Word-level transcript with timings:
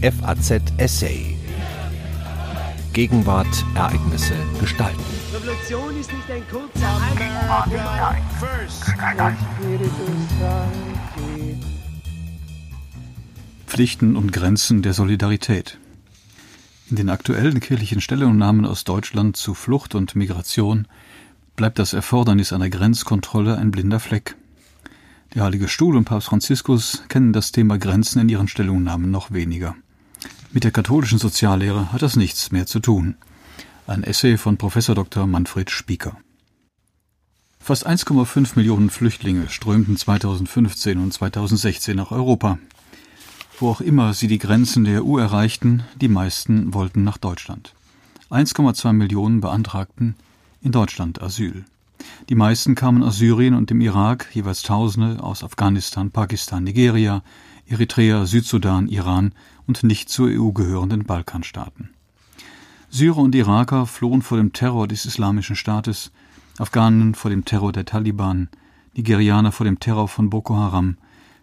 FAZ 0.00 0.62
Essay. 0.76 1.36
Gegenwart, 2.92 3.64
Ereignisse, 3.74 4.34
Gestalten. 4.60 5.02
Revolution 5.34 5.98
ist 5.98 6.12
nicht 6.12 6.30
ein 6.30 6.42
kurzer 6.48 7.00
Pflichten 13.66 14.14
und 14.14 14.32
Grenzen 14.32 14.82
der 14.82 14.92
Solidarität. 14.92 15.78
In 16.90 16.94
den 16.94 17.10
aktuellen 17.10 17.58
kirchlichen 17.58 18.00
Stellungnahmen 18.00 18.66
aus 18.66 18.84
Deutschland 18.84 19.36
zu 19.36 19.54
Flucht 19.54 19.96
und 19.96 20.14
Migration 20.14 20.86
bleibt 21.56 21.80
das 21.80 21.92
Erfordernis 21.92 22.52
einer 22.52 22.70
Grenzkontrolle 22.70 23.58
ein 23.58 23.72
blinder 23.72 23.98
Fleck. 23.98 24.36
Der 25.34 25.42
Heilige 25.42 25.66
Stuhl 25.66 25.96
und 25.96 26.04
Papst 26.04 26.28
Franziskus 26.28 27.02
kennen 27.08 27.32
das 27.32 27.50
Thema 27.50 27.78
Grenzen 27.78 28.20
in 28.20 28.28
ihren 28.28 28.46
Stellungnahmen 28.46 29.10
noch 29.10 29.32
weniger. 29.32 29.74
Mit 30.50 30.64
der 30.64 30.70
katholischen 30.70 31.18
Soziallehre 31.18 31.92
hat 31.92 32.00
das 32.00 32.16
nichts 32.16 32.50
mehr 32.52 32.64
zu 32.64 32.80
tun. 32.80 33.16
Ein 33.86 34.02
Essay 34.02 34.38
von 34.38 34.56
Prof. 34.56 34.74
Dr. 34.74 35.26
Manfred 35.26 35.70
Spieker. 35.70 36.16
Fast 37.60 37.86
1,5 37.86 38.52
Millionen 38.56 38.88
Flüchtlinge 38.88 39.50
strömten 39.50 39.98
2015 39.98 40.98
und 40.98 41.12
2016 41.12 41.94
nach 41.94 42.12
Europa. 42.12 42.58
Wo 43.60 43.68
auch 43.68 43.82
immer 43.82 44.14
sie 44.14 44.26
die 44.26 44.38
Grenzen 44.38 44.84
der 44.84 45.04
EU 45.04 45.18
erreichten, 45.18 45.82
die 46.00 46.08
meisten 46.08 46.72
wollten 46.72 47.04
nach 47.04 47.18
Deutschland. 47.18 47.74
1,2 48.30 48.94
Millionen 48.94 49.42
beantragten 49.42 50.14
in 50.62 50.72
Deutschland 50.72 51.20
Asyl. 51.20 51.66
Die 52.30 52.34
meisten 52.34 52.74
kamen 52.74 53.02
aus 53.02 53.18
Syrien 53.18 53.54
und 53.54 53.68
dem 53.68 53.82
Irak, 53.82 54.28
jeweils 54.32 54.62
Tausende 54.62 55.22
aus 55.22 55.44
Afghanistan, 55.44 56.10
Pakistan, 56.10 56.64
Nigeria, 56.64 57.22
Eritrea, 57.68 58.24
Südsudan, 58.24 58.88
Iran 58.88 59.32
und 59.66 59.84
nicht 59.84 60.08
zur 60.08 60.28
EU 60.28 60.52
gehörenden 60.52 61.04
Balkanstaaten. 61.04 61.90
Syrer 62.88 63.18
und 63.18 63.34
Iraker 63.34 63.86
flohen 63.86 64.22
vor 64.22 64.38
dem 64.38 64.54
Terror 64.54 64.88
des 64.88 65.04
Islamischen 65.04 65.56
Staates, 65.56 66.10
Afghanen 66.58 67.14
vor 67.14 67.30
dem 67.30 67.44
Terror 67.44 67.72
der 67.72 67.84
Taliban, 67.84 68.48
Nigerianer 68.94 69.52
vor 69.52 69.64
dem 69.64 69.78
Terror 69.78 70.08
von 70.08 70.30
Boko 70.30 70.56
Haram, 70.56 70.96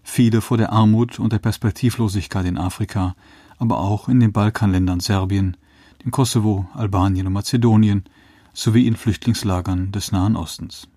viele 0.03 0.41
vor 0.41 0.57
der 0.57 0.73
Armut 0.73 1.19
und 1.19 1.31
der 1.31 1.39
Perspektivlosigkeit 1.39 2.45
in 2.45 2.57
Afrika, 2.57 3.15
aber 3.59 3.77
auch 3.77 4.09
in 4.09 4.19
den 4.19 4.33
Balkanländern 4.33 4.99
Serbien, 4.99 5.55
dem 6.03 6.11
Kosovo, 6.11 6.67
Albanien 6.73 7.27
und 7.27 7.33
Mazedonien 7.33 8.03
sowie 8.53 8.87
in 8.87 8.95
Flüchtlingslagern 8.95 9.91
des 9.91 10.11
Nahen 10.11 10.35
Ostens. 10.35 10.87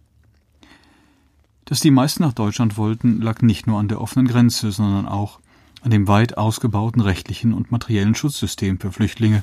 Dass 1.68 1.80
die 1.80 1.90
meisten 1.90 2.22
nach 2.22 2.32
Deutschland 2.32 2.78
wollten, 2.78 3.20
lag 3.20 3.42
nicht 3.42 3.66
nur 3.66 3.78
an 3.78 3.88
der 3.88 4.00
offenen 4.00 4.26
Grenze, 4.26 4.72
sondern 4.72 5.06
auch 5.06 5.38
an 5.82 5.90
dem 5.90 6.08
weit 6.08 6.38
ausgebauten 6.38 7.02
rechtlichen 7.02 7.52
und 7.52 7.70
materiellen 7.70 8.14
Schutzsystem 8.14 8.80
für 8.80 8.90
Flüchtlinge 8.90 9.42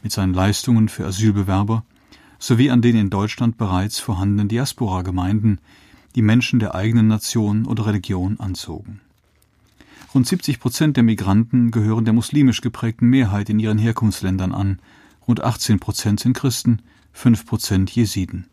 mit 0.00 0.12
seinen 0.12 0.34
Leistungen 0.34 0.88
für 0.88 1.04
Asylbewerber 1.04 1.84
sowie 2.38 2.70
an 2.70 2.80
den 2.80 2.94
in 2.94 3.10
Deutschland 3.10 3.58
bereits 3.58 3.98
vorhandenen 3.98 4.46
Diaspora-Gemeinden, 4.46 5.58
die 6.14 6.22
Menschen 6.22 6.60
der 6.60 6.76
eigenen 6.76 7.08
Nation 7.08 7.66
oder 7.66 7.86
Religion 7.86 8.38
anzogen. 8.38 9.00
Rund 10.14 10.28
70 10.28 10.60
Prozent 10.60 10.96
der 10.96 11.02
Migranten 11.02 11.72
gehören 11.72 12.04
der 12.04 12.14
muslimisch 12.14 12.60
geprägten 12.60 13.08
Mehrheit 13.08 13.50
in 13.50 13.58
ihren 13.58 13.78
Herkunftsländern 13.78 14.52
an, 14.52 14.78
rund 15.26 15.42
18 15.42 15.80
Prozent 15.80 16.20
sind 16.20 16.34
Christen, 16.34 16.82
5 17.14 17.44
Prozent 17.46 17.90
Jesiden. 17.90 18.46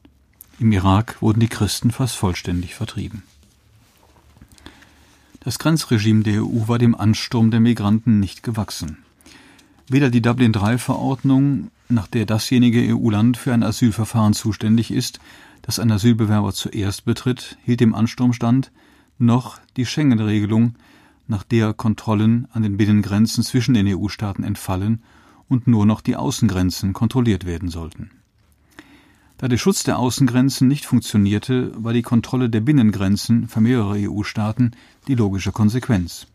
Im 0.62 0.72
Irak 0.72 1.20
wurden 1.24 1.40
die 1.40 1.48
Christen 1.48 1.90
fast 1.90 2.16
vollständig 2.16 2.76
vertrieben. 2.76 3.24
Das 5.40 5.58
Grenzregime 5.58 6.22
der 6.22 6.44
EU 6.44 6.68
war 6.68 6.78
dem 6.78 6.94
Ansturm 6.94 7.50
der 7.50 7.60
Migranten 7.60 8.20
nicht 8.20 8.44
gewachsen. 8.44 9.00
Weder 9.88 10.12
die 10.12 10.22
Dublin-III-Verordnung, 10.22 11.72
nach 11.90 12.06
der 12.06 12.28
dasjenige 12.28 12.96
EU-Land 12.96 13.38
für 13.38 13.56
ein 13.56 13.64
Asylverfahren 13.64 14.34
zuständig 14.34 14.92
ist, 14.92 15.20
das 15.64 15.80
ein 15.80 15.90
Asylbewerber 15.90 16.54
zuerst 16.54 17.06
betritt, 17.06 17.58
hielt 17.64 17.80
dem 17.80 17.96
Ansturm 17.96 18.32
stand, 18.32 18.72
noch 19.18 19.58
die 19.78 19.88
Schengen-Regelung, 19.88 20.76
nach 21.28 21.42
der 21.42 21.74
Kontrollen 21.74 22.48
an 22.52 22.62
den 22.62 22.78
Binnengrenzen 22.78 23.44
zwischen 23.44 23.74
den 23.74 23.88
EU-Staaten 23.88 24.44
entfallen 24.44 25.02
und 25.50 25.66
nur 25.66 25.88
noch 25.88 26.02
die 26.02 26.18
Außengrenzen 26.18 26.94
kontrolliert 26.94 27.48
werden 27.48 27.70
sollten. 27.70 28.12
Da 29.42 29.48
der 29.48 29.58
Schutz 29.58 29.84
der 29.84 29.98
Außengrenzen 29.98 30.68
nicht 30.68 30.86
funktionierte, 30.86 31.72
war 31.76 31.94
die 31.94 32.04
Kontrolle 32.04 32.48
der 32.48 32.62
Binnengrenzen 32.62 33.48
für 33.48 33.60
mehrere 33.60 33.96
EU-Staaten 33.96 34.70
die 35.08 35.16
logische 35.16 35.52
Konsequenz. 35.52 36.28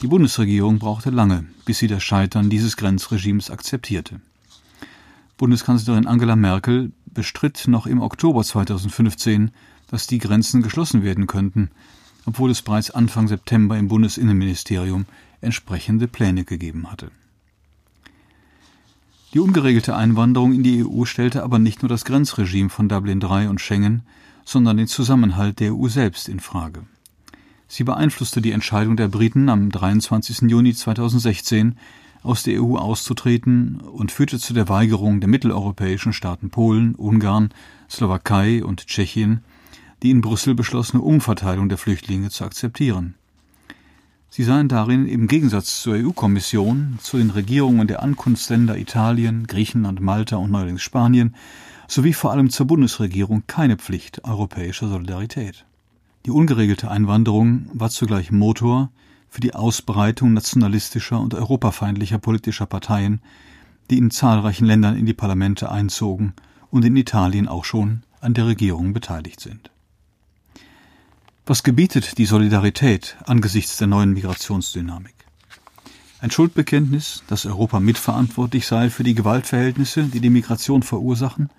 Die 0.00 0.06
Bundesregierung 0.06 0.78
brauchte 0.78 1.10
lange, 1.10 1.44
bis 1.66 1.80
sie 1.80 1.86
das 1.86 2.02
Scheitern 2.02 2.48
dieses 2.48 2.78
Grenzregimes 2.78 3.50
akzeptierte. 3.50 4.22
Bundeskanzlerin 5.36 6.06
Angela 6.06 6.34
Merkel 6.34 6.92
bestritt 7.12 7.64
noch 7.66 7.86
im 7.86 8.00
Oktober 8.00 8.42
2015, 8.42 9.50
dass 9.88 10.06
die 10.06 10.18
Grenzen 10.18 10.62
geschlossen 10.62 11.02
werden 11.02 11.26
könnten, 11.26 11.72
obwohl 12.24 12.50
es 12.50 12.62
bereits 12.62 12.90
Anfang 12.90 13.28
September 13.28 13.76
im 13.76 13.88
Bundesinnenministerium 13.88 15.04
entsprechende 15.42 16.08
Pläne 16.08 16.46
gegeben 16.46 16.90
hatte. 16.90 17.10
Die 19.34 19.40
ungeregelte 19.40 19.96
Einwanderung 19.96 20.52
in 20.52 20.62
die 20.62 20.86
EU 20.86 21.04
stellte 21.06 21.42
aber 21.42 21.58
nicht 21.58 21.82
nur 21.82 21.88
das 21.88 22.04
Grenzregime 22.04 22.70
von 22.70 22.88
Dublin 22.88 23.20
III 23.20 23.48
und 23.48 23.60
Schengen, 23.60 24.02
sondern 24.44 24.76
den 24.76 24.86
Zusammenhalt 24.86 25.58
der 25.58 25.74
EU 25.74 25.88
selbst 25.88 26.28
in 26.28 26.38
Frage. 26.38 26.84
Sie 27.66 27.82
beeinflusste 27.82 28.40
die 28.40 28.52
Entscheidung 28.52 28.96
der 28.96 29.08
Briten 29.08 29.48
am 29.48 29.70
23. 29.70 30.42
Juni 30.42 30.72
2016 30.72 31.76
aus 32.22 32.44
der 32.44 32.62
EU 32.62 32.76
auszutreten 32.76 33.80
und 33.80 34.12
führte 34.12 34.38
zu 34.38 34.54
der 34.54 34.68
Weigerung 34.68 35.18
der 35.18 35.28
mitteleuropäischen 35.28 36.12
Staaten 36.12 36.50
Polen, 36.50 36.94
Ungarn, 36.94 37.48
Slowakei 37.90 38.64
und 38.64 38.86
Tschechien, 38.86 39.42
die 40.04 40.10
in 40.10 40.20
Brüssel 40.20 40.54
beschlossene 40.54 41.02
Umverteilung 41.02 41.68
der 41.68 41.78
Flüchtlinge 41.78 42.30
zu 42.30 42.44
akzeptieren. 42.44 43.16
Sie 44.36 44.42
seien 44.42 44.66
darin 44.66 45.06
im 45.06 45.28
Gegensatz 45.28 45.80
zur 45.80 45.94
EU-Kommission, 45.94 46.98
zu 47.00 47.18
den 47.18 47.30
Regierungen 47.30 47.86
der 47.86 48.02
Ankunftsländer 48.02 48.76
Italien, 48.76 49.46
Griechenland, 49.46 50.00
Malta 50.00 50.38
und 50.38 50.50
neuerdings 50.50 50.82
Spanien 50.82 51.36
sowie 51.86 52.12
vor 52.14 52.32
allem 52.32 52.50
zur 52.50 52.66
Bundesregierung 52.66 53.44
keine 53.46 53.76
Pflicht 53.76 54.24
europäischer 54.24 54.88
Solidarität. 54.88 55.66
Die 56.26 56.32
ungeregelte 56.32 56.90
Einwanderung 56.90 57.66
war 57.74 57.90
zugleich 57.90 58.32
Motor 58.32 58.90
für 59.28 59.40
die 59.40 59.54
Ausbreitung 59.54 60.32
nationalistischer 60.32 61.20
und 61.20 61.32
europafeindlicher 61.34 62.18
politischer 62.18 62.66
Parteien, 62.66 63.20
die 63.88 63.98
in 63.98 64.10
zahlreichen 64.10 64.66
Ländern 64.66 64.96
in 64.96 65.06
die 65.06 65.14
Parlamente 65.14 65.70
einzogen 65.70 66.32
und 66.72 66.84
in 66.84 66.96
Italien 66.96 67.46
auch 67.46 67.64
schon 67.64 68.02
an 68.20 68.34
der 68.34 68.48
Regierung 68.48 68.94
beteiligt 68.94 69.38
sind. 69.38 69.70
Was 71.46 71.62
gebietet 71.62 72.16
die 72.16 72.24
Solidarität 72.24 73.18
angesichts 73.26 73.76
der 73.76 73.86
neuen 73.86 74.14
Migrationsdynamik? 74.14 75.14
Ein 76.20 76.30
Schuldbekenntnis, 76.30 77.22
dass 77.26 77.44
Europa 77.44 77.80
mitverantwortlich 77.80 78.66
sei 78.66 78.88
für 78.88 79.02
die 79.02 79.14
Gewaltverhältnisse, 79.14 80.04
die 80.04 80.20
die 80.20 80.30
Migration 80.30 80.82
verursachen, 80.82 81.50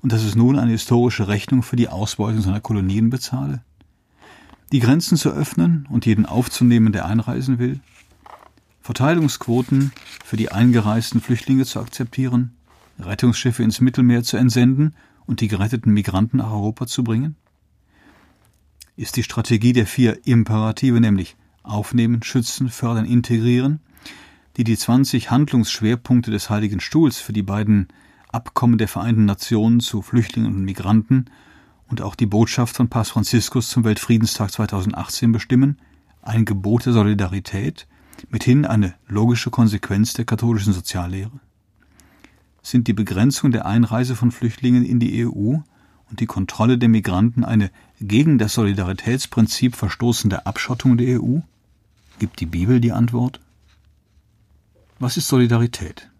und 0.00 0.12
dass 0.12 0.22
es 0.22 0.36
nun 0.36 0.58
eine 0.58 0.70
historische 0.70 1.28
Rechnung 1.28 1.62
für 1.62 1.76
die 1.76 1.90
Ausbeutung 1.90 2.40
seiner 2.40 2.62
Kolonien 2.62 3.10
bezahle? 3.10 3.62
Die 4.72 4.80
Grenzen 4.80 5.18
zu 5.18 5.28
öffnen 5.28 5.86
und 5.90 6.06
jeden 6.06 6.24
aufzunehmen, 6.24 6.92
der 6.92 7.04
einreisen 7.04 7.58
will? 7.58 7.80
Verteilungsquoten 8.80 9.92
für 10.24 10.38
die 10.38 10.50
eingereisten 10.50 11.20
Flüchtlinge 11.20 11.66
zu 11.66 11.78
akzeptieren? 11.78 12.56
Rettungsschiffe 12.98 13.62
ins 13.62 13.82
Mittelmeer 13.82 14.22
zu 14.22 14.38
entsenden 14.38 14.94
und 15.26 15.42
die 15.42 15.48
geretteten 15.48 15.92
Migranten 15.92 16.38
nach 16.38 16.52
Europa 16.52 16.86
zu 16.86 17.04
bringen? 17.04 17.36
Ist 18.96 19.16
die 19.16 19.22
Strategie 19.22 19.72
der 19.72 19.86
vier 19.86 20.26
Imperative, 20.26 21.00
nämlich 21.00 21.36
Aufnehmen, 21.62 22.22
Schützen, 22.22 22.68
Fördern, 22.68 23.04
Integrieren, 23.04 23.80
die 24.56 24.64
die 24.64 24.76
20 24.76 25.30
Handlungsschwerpunkte 25.30 26.30
des 26.30 26.48
Heiligen 26.48 26.80
Stuhls 26.80 27.18
für 27.18 27.32
die 27.32 27.42
beiden 27.42 27.88
Abkommen 28.32 28.78
der 28.78 28.88
Vereinten 28.88 29.26
Nationen 29.26 29.80
zu 29.80 30.02
Flüchtlingen 30.02 30.54
und 30.54 30.64
Migranten 30.64 31.26
und 31.88 32.00
auch 32.00 32.14
die 32.14 32.26
Botschaft 32.26 32.76
von 32.76 32.88
Papst 32.88 33.12
Franziskus 33.12 33.68
zum 33.68 33.84
Weltfriedenstag 33.84 34.50
2018 34.50 35.30
bestimmen, 35.30 35.78
ein 36.22 36.44
Gebot 36.44 36.86
der 36.86 36.92
Solidarität, 36.92 37.86
mithin 38.30 38.64
eine 38.64 38.94
logische 39.06 39.50
Konsequenz 39.50 40.14
der 40.14 40.24
katholischen 40.24 40.72
Soziallehre? 40.72 41.40
Sind 42.62 42.88
die 42.88 42.94
Begrenzung 42.94 43.52
der 43.52 43.66
Einreise 43.66 44.16
von 44.16 44.32
Flüchtlingen 44.32 44.84
in 44.84 44.98
die 44.98 45.24
EU 45.26 45.58
und 46.10 46.20
die 46.20 46.26
Kontrolle 46.26 46.78
der 46.78 46.88
Migranten 46.88 47.44
eine 47.44 47.70
gegen 48.00 48.38
das 48.38 48.54
Solidaritätsprinzip 48.54 49.74
verstoßende 49.74 50.46
Abschottung 50.46 50.96
der 50.96 51.20
EU? 51.20 51.38
Gibt 52.18 52.40
die 52.40 52.46
Bibel 52.46 52.80
die 52.80 52.92
Antwort? 52.92 53.40
Was 54.98 55.16
ist 55.16 55.28
Solidarität? 55.28 56.10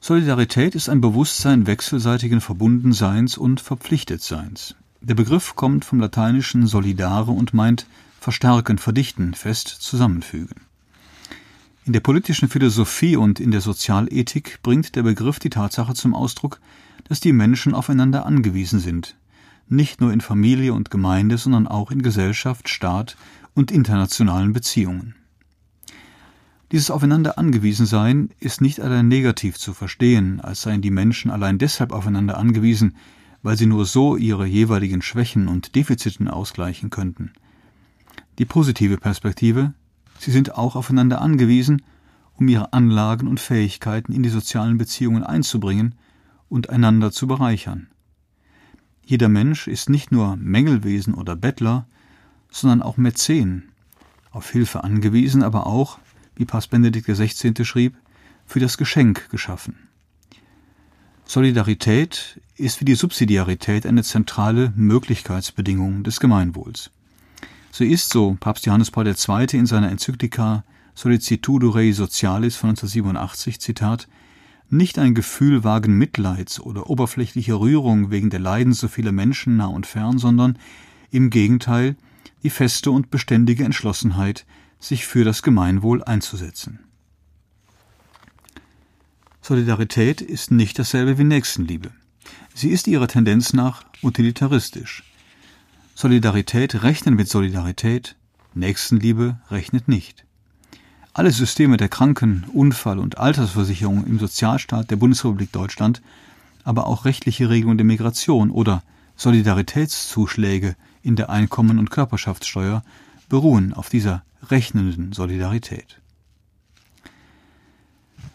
Solidarität 0.00 0.74
ist 0.74 0.88
ein 0.88 1.00
Bewusstsein 1.00 1.66
wechselseitigen 1.66 2.40
Verbundenseins 2.40 3.38
und 3.38 3.60
Verpflichtetseins. 3.60 4.74
Der 5.00 5.14
Begriff 5.14 5.54
kommt 5.56 5.84
vom 5.84 6.00
lateinischen 6.00 6.66
solidare 6.66 7.30
und 7.30 7.54
meint 7.54 7.86
verstärken, 8.20 8.78
verdichten, 8.78 9.34
fest 9.34 9.68
zusammenfügen. 9.68 10.62
In 11.86 11.92
der 11.92 12.00
politischen 12.00 12.48
Philosophie 12.48 13.16
und 13.16 13.40
in 13.40 13.50
der 13.50 13.60
Sozialethik 13.60 14.60
bringt 14.62 14.96
der 14.96 15.02
Begriff 15.02 15.38
die 15.38 15.50
Tatsache 15.50 15.92
zum 15.92 16.14
Ausdruck, 16.14 16.60
dass 17.06 17.20
die 17.20 17.34
Menschen 17.34 17.74
aufeinander 17.74 18.24
angewiesen 18.24 18.80
sind, 18.80 19.16
nicht 19.68 20.00
nur 20.00 20.12
in 20.12 20.20
Familie 20.20 20.72
und 20.72 20.90
Gemeinde, 20.90 21.38
sondern 21.38 21.66
auch 21.66 21.90
in 21.90 22.02
Gesellschaft, 22.02 22.68
Staat 22.68 23.16
und 23.54 23.70
internationalen 23.70 24.52
Beziehungen. 24.52 25.14
Dieses 26.72 26.90
Aufeinander 26.90 27.38
angewiesen 27.38 27.86
sein 27.86 28.30
ist 28.40 28.60
nicht 28.60 28.80
allein 28.80 29.06
negativ 29.06 29.58
zu 29.58 29.74
verstehen, 29.74 30.40
als 30.40 30.62
seien 30.62 30.82
die 30.82 30.90
Menschen 30.90 31.30
allein 31.30 31.58
deshalb 31.58 31.92
aufeinander 31.92 32.36
angewiesen, 32.36 32.96
weil 33.42 33.56
sie 33.56 33.66
nur 33.66 33.84
so 33.84 34.16
ihre 34.16 34.46
jeweiligen 34.46 35.02
Schwächen 35.02 35.48
und 35.48 35.74
Defiziten 35.76 36.28
ausgleichen 36.28 36.90
könnten. 36.90 37.32
Die 38.38 38.44
positive 38.46 38.96
Perspektive, 38.96 39.74
sie 40.18 40.32
sind 40.32 40.56
auch 40.56 40.74
aufeinander 40.74 41.20
angewiesen, 41.20 41.82
um 42.36 42.48
ihre 42.48 42.72
Anlagen 42.72 43.28
und 43.28 43.38
Fähigkeiten 43.38 44.12
in 44.12 44.22
die 44.22 44.30
sozialen 44.30 44.78
Beziehungen 44.78 45.22
einzubringen 45.22 45.94
und 46.48 46.70
einander 46.70 47.12
zu 47.12 47.26
bereichern. 47.26 47.86
Jeder 49.06 49.28
Mensch 49.28 49.68
ist 49.68 49.90
nicht 49.90 50.12
nur 50.12 50.36
Mängelwesen 50.36 51.14
oder 51.14 51.36
Bettler, 51.36 51.86
sondern 52.50 52.82
auch 52.82 52.96
Mäzen, 52.96 53.70
auf 54.30 54.50
Hilfe 54.50 54.84
angewiesen, 54.84 55.42
aber 55.42 55.66
auch, 55.66 55.98
wie 56.36 56.44
Papst 56.44 56.70
Benedikt 56.70 57.06
XVI. 57.06 57.64
schrieb, 57.64 57.96
für 58.46 58.60
das 58.60 58.78
Geschenk 58.78 59.28
geschaffen. 59.30 59.76
Solidarität 61.26 62.40
ist 62.56 62.80
wie 62.80 62.84
die 62.84 62.94
Subsidiarität 62.94 63.86
eine 63.86 64.02
zentrale 64.02 64.72
Möglichkeitsbedingung 64.76 66.02
des 66.04 66.20
Gemeinwohls. 66.20 66.90
So 67.70 67.84
ist, 67.84 68.10
so 68.10 68.36
Papst 68.38 68.66
Johannes 68.66 68.90
Paul 68.90 69.06
II. 69.06 69.46
in 69.52 69.66
seiner 69.66 69.90
Enzyklika 69.90 70.64
Solicitudo 70.94 71.70
Rei 71.70 71.92
Socialis 71.92 72.56
von 72.56 72.70
1987, 72.70 73.60
Zitat, 73.60 74.06
nicht 74.76 74.98
ein 74.98 75.14
Gefühl 75.14 75.64
vagen 75.64 75.96
Mitleids 75.96 76.60
oder 76.60 76.90
oberflächlicher 76.90 77.58
Rührung 77.58 78.10
wegen 78.10 78.30
der 78.30 78.40
Leiden 78.40 78.72
so 78.72 78.88
vieler 78.88 79.12
Menschen 79.12 79.56
nah 79.56 79.66
und 79.66 79.86
fern, 79.86 80.18
sondern 80.18 80.58
im 81.10 81.30
Gegenteil 81.30 81.96
die 82.42 82.50
feste 82.50 82.90
und 82.90 83.10
beständige 83.10 83.64
Entschlossenheit, 83.64 84.44
sich 84.78 85.06
für 85.06 85.24
das 85.24 85.42
Gemeinwohl 85.42 86.04
einzusetzen. 86.04 86.80
Solidarität 89.40 90.20
ist 90.20 90.50
nicht 90.50 90.78
dasselbe 90.78 91.18
wie 91.18 91.24
Nächstenliebe. 91.24 91.90
Sie 92.54 92.70
ist 92.70 92.86
ihrer 92.86 93.08
Tendenz 93.08 93.52
nach 93.52 93.84
utilitaristisch. 94.02 95.04
Solidarität 95.94 96.82
rechnet 96.82 97.14
mit 97.14 97.28
Solidarität, 97.28 98.16
Nächstenliebe 98.54 99.40
rechnet 99.50 99.88
nicht. 99.88 100.24
Alle 101.16 101.30
Systeme 101.30 101.76
der 101.76 101.88
Kranken-, 101.88 102.44
Unfall- 102.52 102.98
und 102.98 103.18
Altersversicherung 103.18 104.04
im 104.04 104.18
Sozialstaat 104.18 104.90
der 104.90 104.96
Bundesrepublik 104.96 105.52
Deutschland, 105.52 106.02
aber 106.64 106.88
auch 106.88 107.04
rechtliche 107.04 107.48
Regelungen 107.48 107.78
der 107.78 107.84
Migration 107.84 108.50
oder 108.50 108.82
Solidaritätszuschläge 109.14 110.74
in 111.04 111.14
der 111.14 111.30
Einkommen- 111.30 111.78
und 111.78 111.92
Körperschaftssteuer 111.92 112.82
beruhen 113.28 113.74
auf 113.74 113.90
dieser 113.90 114.24
rechnenden 114.50 115.12
Solidarität. 115.12 116.00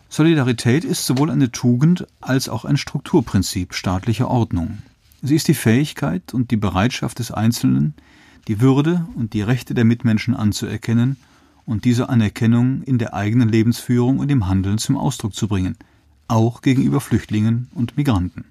Solidarität 0.07 0.85
ist 0.85 1.05
sowohl 1.05 1.31
eine 1.31 1.51
Tugend 1.51 2.07
als 2.21 2.47
auch 2.47 2.63
ein 2.63 2.77
Strukturprinzip 2.77 3.73
staatlicher 3.73 4.29
Ordnung. 4.29 4.77
Sie 5.21 5.35
ist 5.35 5.49
die 5.49 5.53
Fähigkeit 5.53 6.33
und 6.33 6.49
die 6.49 6.57
Bereitschaft 6.57 7.19
des 7.19 7.31
Einzelnen, 7.31 7.93
die 8.47 8.61
Würde 8.61 9.05
und 9.15 9.33
die 9.33 9.41
Rechte 9.41 9.73
der 9.73 9.83
Mitmenschen 9.83 10.33
anzuerkennen 10.33 11.17
und 11.69 11.85
diese 11.85 12.09
Anerkennung 12.09 12.81
in 12.81 12.97
der 12.97 13.13
eigenen 13.13 13.47
Lebensführung 13.47 14.17
und 14.17 14.31
im 14.31 14.47
Handeln 14.47 14.79
zum 14.79 14.97
Ausdruck 14.97 15.35
zu 15.35 15.47
bringen, 15.47 15.77
auch 16.27 16.61
gegenüber 16.61 16.99
Flüchtlingen 16.99 17.69
und 17.75 17.95
Migranten. 17.95 18.45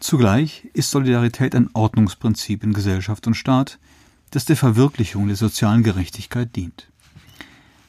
Zugleich 0.00 0.68
ist 0.72 0.90
Solidarität 0.90 1.54
ein 1.54 1.70
Ordnungsprinzip 1.74 2.64
in 2.64 2.72
Gesellschaft 2.72 3.28
und 3.28 3.34
Staat, 3.34 3.78
das 4.32 4.44
der 4.44 4.56
Verwirklichung 4.56 5.28
der 5.28 5.36
sozialen 5.36 5.84
Gerechtigkeit 5.84 6.56
dient. 6.56 6.90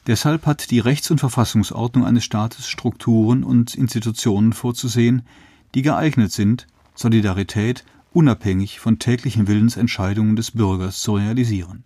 Deshalb 0.06 0.46
hat 0.46 0.70
die 0.70 0.78
Rechts- 0.78 1.10
und 1.10 1.18
Verfassungsordnung 1.18 2.06
eines 2.06 2.24
Staates 2.24 2.68
Strukturen 2.68 3.42
und 3.42 3.74
Institutionen 3.74 4.52
vorzusehen, 4.52 5.22
die 5.74 5.82
geeignet 5.82 6.30
sind, 6.30 6.68
Solidarität 6.94 7.84
unabhängig 8.12 8.78
von 8.78 9.00
täglichen 9.00 9.48
Willensentscheidungen 9.48 10.36
des 10.36 10.52
Bürgers 10.52 11.00
zu 11.00 11.16
realisieren. 11.16 11.82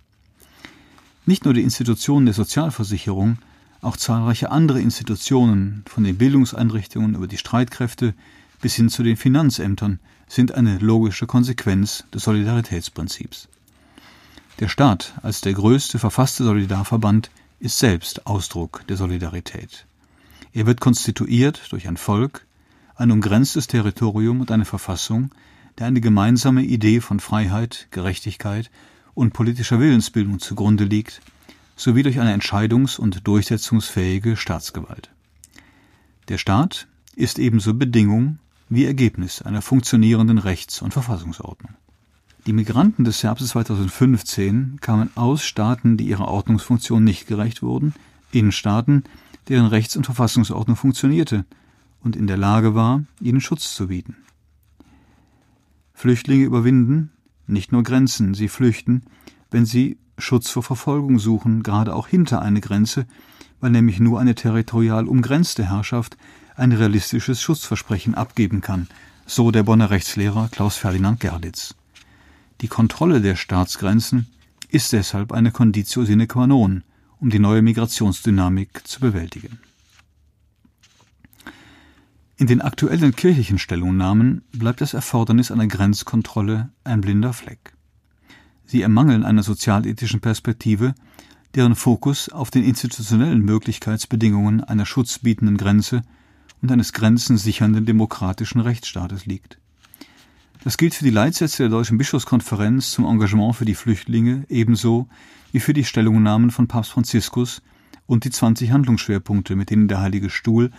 Nicht 1.24 1.44
nur 1.44 1.54
die 1.54 1.62
Institutionen 1.62 2.26
der 2.26 2.34
Sozialversicherung, 2.34 3.38
auch 3.80 3.96
zahlreiche 3.96 4.50
andere 4.50 4.80
Institutionen, 4.80 5.84
von 5.86 6.02
den 6.02 6.18
Bildungseinrichtungen 6.18 7.14
über 7.14 7.28
die 7.28 7.36
Streitkräfte 7.36 8.14
bis 8.60 8.74
hin 8.74 8.88
zu 8.88 9.04
den 9.04 9.16
Finanzämtern, 9.16 10.00
sind 10.26 10.52
eine 10.52 10.78
logische 10.78 11.26
Konsequenz 11.26 12.04
des 12.12 12.24
Solidaritätsprinzips. 12.24 13.48
Der 14.58 14.68
Staat 14.68 15.14
als 15.22 15.40
der 15.40 15.52
größte 15.52 15.98
verfasste 15.98 16.42
Solidarverband 16.42 17.30
ist 17.60 17.78
selbst 17.78 18.26
Ausdruck 18.26 18.84
der 18.88 18.96
Solidarität. 18.96 19.86
Er 20.52 20.66
wird 20.66 20.80
konstituiert 20.80 21.70
durch 21.70 21.86
ein 21.86 21.96
Volk, 21.96 22.46
ein 22.96 23.12
umgrenztes 23.12 23.68
Territorium 23.68 24.40
und 24.40 24.50
eine 24.50 24.64
Verfassung, 24.64 25.30
der 25.78 25.86
eine 25.86 26.00
gemeinsame 26.00 26.62
Idee 26.62 27.00
von 27.00 27.20
Freiheit, 27.20 27.86
Gerechtigkeit 27.90 28.70
und 29.14 29.32
politischer 29.32 29.80
Willensbildung 29.80 30.38
zugrunde 30.38 30.84
liegt, 30.84 31.20
sowie 31.76 32.02
durch 32.02 32.20
eine 32.20 32.34
entscheidungs- 32.34 32.98
und 32.98 33.26
durchsetzungsfähige 33.26 34.36
Staatsgewalt. 34.36 35.10
Der 36.28 36.38
Staat 36.38 36.86
ist 37.14 37.38
ebenso 37.38 37.74
Bedingung 37.74 38.38
wie 38.68 38.84
Ergebnis 38.84 39.42
einer 39.42 39.62
funktionierenden 39.62 40.38
Rechts- 40.38 40.80
und 40.80 40.92
Verfassungsordnung. 40.92 41.74
Die 42.46 42.52
Migranten 42.52 43.04
des 43.04 43.22
Herbstes 43.22 43.50
2015 43.50 44.78
kamen 44.80 45.10
aus 45.14 45.44
Staaten, 45.44 45.96
die 45.96 46.08
ihrer 46.08 46.28
Ordnungsfunktion 46.28 47.04
nicht 47.04 47.26
gerecht 47.26 47.62
wurden, 47.62 47.94
in 48.32 48.50
Staaten, 48.50 49.04
deren 49.48 49.66
Rechts- 49.66 49.96
und 49.96 50.06
Verfassungsordnung 50.06 50.76
funktionierte 50.76 51.44
und 52.00 52.16
in 52.16 52.26
der 52.26 52.36
Lage 52.36 52.74
war, 52.74 53.04
ihnen 53.20 53.40
Schutz 53.40 53.74
zu 53.74 53.88
bieten. 53.88 54.16
Flüchtlinge 55.92 56.44
überwinden 56.44 57.10
nicht 57.52 57.72
nur 57.72 57.82
Grenzen, 57.82 58.34
sie 58.34 58.48
flüchten, 58.48 59.02
wenn 59.50 59.66
sie 59.66 59.98
Schutz 60.18 60.50
vor 60.50 60.62
Verfolgung 60.62 61.18
suchen, 61.18 61.62
gerade 61.62 61.94
auch 61.94 62.08
hinter 62.08 62.42
eine 62.42 62.60
Grenze, 62.60 63.06
weil 63.60 63.70
nämlich 63.70 64.00
nur 64.00 64.20
eine 64.20 64.34
territorial 64.34 65.06
umgrenzte 65.06 65.68
Herrschaft 65.68 66.16
ein 66.56 66.72
realistisches 66.72 67.40
Schutzversprechen 67.40 68.14
abgeben 68.14 68.60
kann, 68.60 68.88
so 69.26 69.50
der 69.50 69.62
Bonner 69.62 69.90
Rechtslehrer 69.90 70.48
Klaus 70.50 70.76
Ferdinand 70.76 71.20
Gerlitz. 71.20 71.74
Die 72.60 72.68
Kontrolle 72.68 73.20
der 73.20 73.36
Staatsgrenzen 73.36 74.26
ist 74.68 74.92
deshalb 74.92 75.32
eine 75.32 75.50
Conditio 75.50 76.04
sine 76.04 76.26
qua 76.26 76.46
non, 76.46 76.82
um 77.20 77.30
die 77.30 77.38
neue 77.38 77.62
Migrationsdynamik 77.62 78.86
zu 78.86 79.00
bewältigen. 79.00 79.58
In 82.42 82.48
den 82.48 82.60
aktuellen 82.60 83.14
kirchlichen 83.14 83.60
Stellungnahmen 83.60 84.42
bleibt 84.50 84.80
das 84.80 84.94
Erfordernis 84.94 85.52
einer 85.52 85.68
Grenzkontrolle 85.68 86.70
ein 86.82 87.00
blinder 87.00 87.32
Fleck. 87.32 87.72
Sie 88.64 88.82
ermangeln 88.82 89.22
einer 89.22 89.44
sozialethischen 89.44 90.18
Perspektive, 90.18 90.96
deren 91.54 91.76
Fokus 91.76 92.30
auf 92.30 92.50
den 92.50 92.64
institutionellen 92.64 93.42
Möglichkeitsbedingungen 93.42 94.60
einer 94.60 94.86
schutzbietenden 94.86 95.56
Grenze 95.56 96.02
und 96.60 96.72
eines 96.72 96.92
grenzensichernden 96.92 97.86
demokratischen 97.86 98.60
Rechtsstaates 98.60 99.24
liegt. 99.24 99.58
Das 100.64 100.76
gilt 100.76 100.94
für 100.94 101.04
die 101.04 101.10
Leitsätze 101.10 101.62
der 101.62 101.70
Deutschen 101.70 101.96
Bischofskonferenz 101.96 102.90
zum 102.90 103.04
Engagement 103.04 103.54
für 103.54 103.66
die 103.66 103.76
Flüchtlinge 103.76 104.46
ebenso 104.48 105.06
wie 105.52 105.60
für 105.60 105.74
die 105.74 105.84
Stellungnahmen 105.84 106.50
von 106.50 106.66
Papst 106.66 106.90
Franziskus 106.90 107.62
und 108.06 108.24
die 108.24 108.30
20 108.30 108.72
Handlungsschwerpunkte, 108.72 109.54
mit 109.54 109.70
denen 109.70 109.86
der 109.86 110.00
Heilige 110.00 110.28
Stuhl 110.28 110.72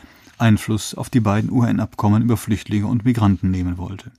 Einfluss 0.44 0.94
auf 0.94 1.10
die 1.10 1.22
beiden 1.22 1.50
UN-Abkommen 1.50 2.22
über 2.22 2.36
Flüchtlinge 2.36 2.88
und 2.88 3.06
Migranten 3.06 3.50
nehmen 3.50 3.78
wollte. 3.78 4.12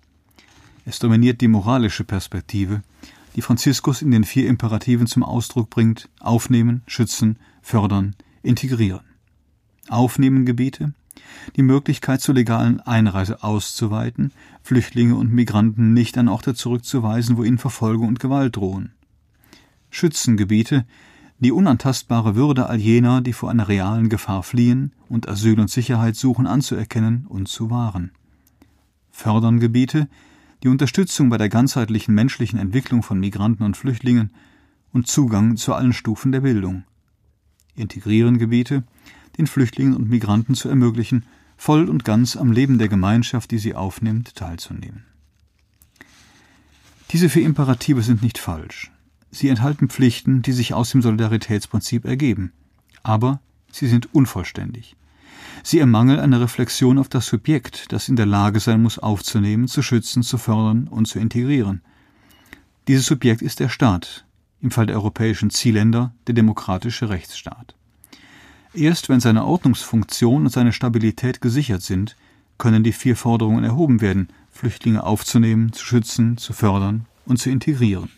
Es 0.87 0.99
dominiert 0.99 1.43
die 1.43 1.49
moralische 1.49 2.03
Perspektive, 2.03 2.83
die 3.37 3.43
Franziskus 3.43 4.01
in 4.01 4.11
den 4.11 4.25
vier 4.25 4.49
Imperativen 4.49 5.07
zum 5.07 5.23
Ausdruck 5.23 5.69
bringt 5.69 6.09
aufnehmen, 6.21 6.83
schützen, 6.87 7.39
fördern, 7.61 8.17
integrieren. 8.43 9.05
Aufnehmen 9.91 10.47
Gebiete, 10.47 10.95
die 11.57 11.63
Möglichkeit 11.63 12.23
zur 12.23 12.35
legalen 12.35 12.81
Einreise 12.81 13.43
auszuweiten, 13.43 14.33
Flüchtlinge 14.63 15.17
und 15.17 15.31
Migranten 15.31 15.93
nicht 15.93 16.17
an 16.17 16.29
Orte 16.29 16.55
zurückzuweisen, 16.55 17.37
wo 17.37 17.45
ihnen 17.45 17.59
Verfolgung 17.59 18.09
und 18.09 18.19
Gewalt 18.19 18.57
drohen. 18.57 18.93
Schützengebiete, 19.91 20.87
die 21.39 21.53
unantastbare 21.53 22.35
Würde 22.35 22.69
all 22.69 22.79
jener, 22.79 23.21
die 23.21 23.33
vor 23.33 23.51
einer 23.51 23.69
realen 23.69 24.09
Gefahr 24.09 24.43
fliehen 24.43 24.93
und 25.09 25.29
Asyl 25.29 25.61
und 25.61 25.71
Sicherheit 25.71 26.17
suchen, 26.17 26.47
anzuerkennen 26.47 27.27
und 27.29 27.49
zu 27.49 27.71
wahren. 27.71 28.13
Fördern 29.11 29.61
Gebiete, 29.61 30.09
die 30.63 30.69
Unterstützung 30.69 31.29
bei 31.29 31.39
der 31.39 31.49
ganzheitlichen 31.49 32.15
menschlichen 32.15 32.59
Entwicklung 32.59 33.03
von 33.03 33.21
Migranten 33.21 33.65
und 33.65 33.77
Flüchtlingen 33.77 34.31
und 34.93 35.07
Zugang 35.07 35.57
zu 35.57 35.75
allen 35.75 35.93
Stufen 35.93 36.33
der 36.33 36.41
Bildung. 36.41 36.85
Integrieren 37.75 38.39
Gebiete, 38.39 38.85
den 39.37 39.47
Flüchtlingen 39.47 39.95
und 39.95 40.09
Migranten 40.09 40.55
zu 40.55 40.69
ermöglichen, 40.69 41.25
voll 41.57 41.89
und 41.89 42.05
ganz 42.05 42.37
am 42.37 42.53
Leben 42.53 42.79
der 42.79 42.89
Gemeinschaft, 42.89 43.51
die 43.51 43.59
sie 43.59 43.75
aufnimmt, 43.75 44.35
teilzunehmen. 44.37 45.05
Diese 47.11 47.29
vier 47.29 47.45
Imperative 47.45 48.03
sind 48.03 48.23
nicht 48.23 48.39
falsch. 48.39 48.91
Sie 49.35 49.49
enthalten 49.49 49.89
Pflichten, 49.89 50.43
die 50.43 50.53
sich 50.53 50.75
aus 50.75 50.91
dem 50.91 51.03
Solidaritätsprinzip 51.03 52.05
ergeben. 52.05 52.53
Aber 53.03 53.41
sie 53.73 53.89
sind 53.89 54.15
unvollständig. 54.15 54.95
Sie 55.65 55.81
ermangeln 55.81 56.21
eine 56.21 56.41
Reflexion 56.41 56.99
auf 56.99 57.09
das 57.09 57.27
Subjekt, 57.27 57.93
das 57.93 58.09
in 58.09 58.15
der 58.15 58.27
Lage 58.27 58.61
sein 58.61 58.81
muss, 58.81 59.01
aufzunehmen, 59.01 59.67
zu 59.67 59.83
schützen, 59.83 60.23
zu 60.23 60.39
fördern 60.39 60.87
und 60.87 61.09
zu 61.09 61.19
integrieren. 61.19 61.83
Dieses 62.87 63.07
Subjekt 63.07 63.43
ist 63.43 63.59
der 63.59 63.69
Staat, 63.69 64.25
im 64.61 64.71
Fall 64.71 64.87
der 64.87 64.97
europäischen 64.97 65.51
Zielländer 65.51 66.15
der 66.29 66.35
demokratische 66.35 67.09
Rechtsstaat. 67.09 67.75
Erst 68.73 69.09
wenn 69.09 69.19
seine 69.19 69.45
Ordnungsfunktion 69.45 70.45
und 70.45 70.51
seine 70.51 70.73
Stabilität 70.73 71.41
gesichert 71.41 71.83
sind, 71.83 72.15
können 72.57 72.85
die 72.85 72.93
vier 72.93 73.17
Forderungen 73.17 73.65
erhoben 73.65 74.01
werden, 74.01 74.29
Flüchtlinge 74.53 75.03
aufzunehmen, 75.03 75.73
zu 75.73 75.85
schützen, 75.85 76.37
zu 76.37 76.53
fördern 76.53 77.07
und 77.27 77.39
zu 77.39 77.51
integrieren. 77.51 78.11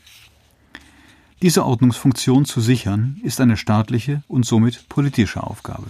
Diese 1.47 1.65
Ordnungsfunktion 1.65 2.45
zu 2.45 2.61
sichern, 2.61 3.21
ist 3.23 3.41
eine 3.41 3.57
staatliche 3.57 4.25
und 4.27 4.45
somit 4.45 4.89
politische 4.89 5.45
Aufgabe. 5.45 5.87